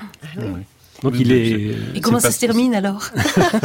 [1.05, 1.97] Donc Oui, il mais est.
[1.97, 3.03] Et comment ça pas- se termine alors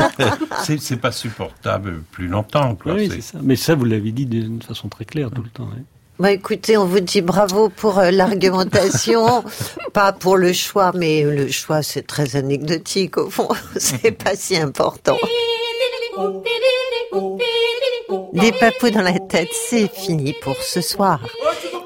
[0.79, 2.75] C'est pas supportable plus longtemps.
[2.77, 2.93] Quoi.
[2.95, 3.39] Oui, C'est- c'est ça.
[3.43, 5.69] Mais ça, vous l'avez dit d'une façon très claire tout le temps.
[5.75, 5.81] hein.
[6.19, 9.43] Bah écoutez, on vous dit bravo pour euh, l'argumentation,
[9.95, 14.55] pas pour le choix, mais le choix c'est très anecdotique au fond, c'est pas si
[14.59, 15.17] important.
[18.35, 21.21] Des papous dans la tête, c'est fini pour ce soir.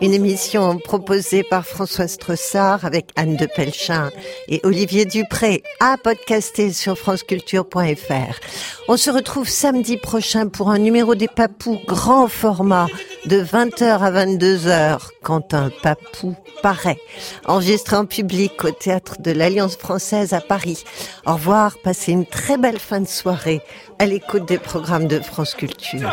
[0.00, 4.10] Une émission proposée par François Strossard avec Anne de Pelchin
[4.48, 8.40] et Olivier Dupré à podcaster sur franceculture.fr.
[8.88, 12.86] On se retrouve samedi prochain pour un numéro des papous grand format
[13.26, 16.98] de 20h à 22h quand un papou paraît.
[17.46, 20.82] Enregistré en public au théâtre de l'Alliance française à Paris.
[21.24, 23.60] Au revoir, passez une très belle fin de soirée
[23.98, 26.12] à l'écoute des programmes de France Culture.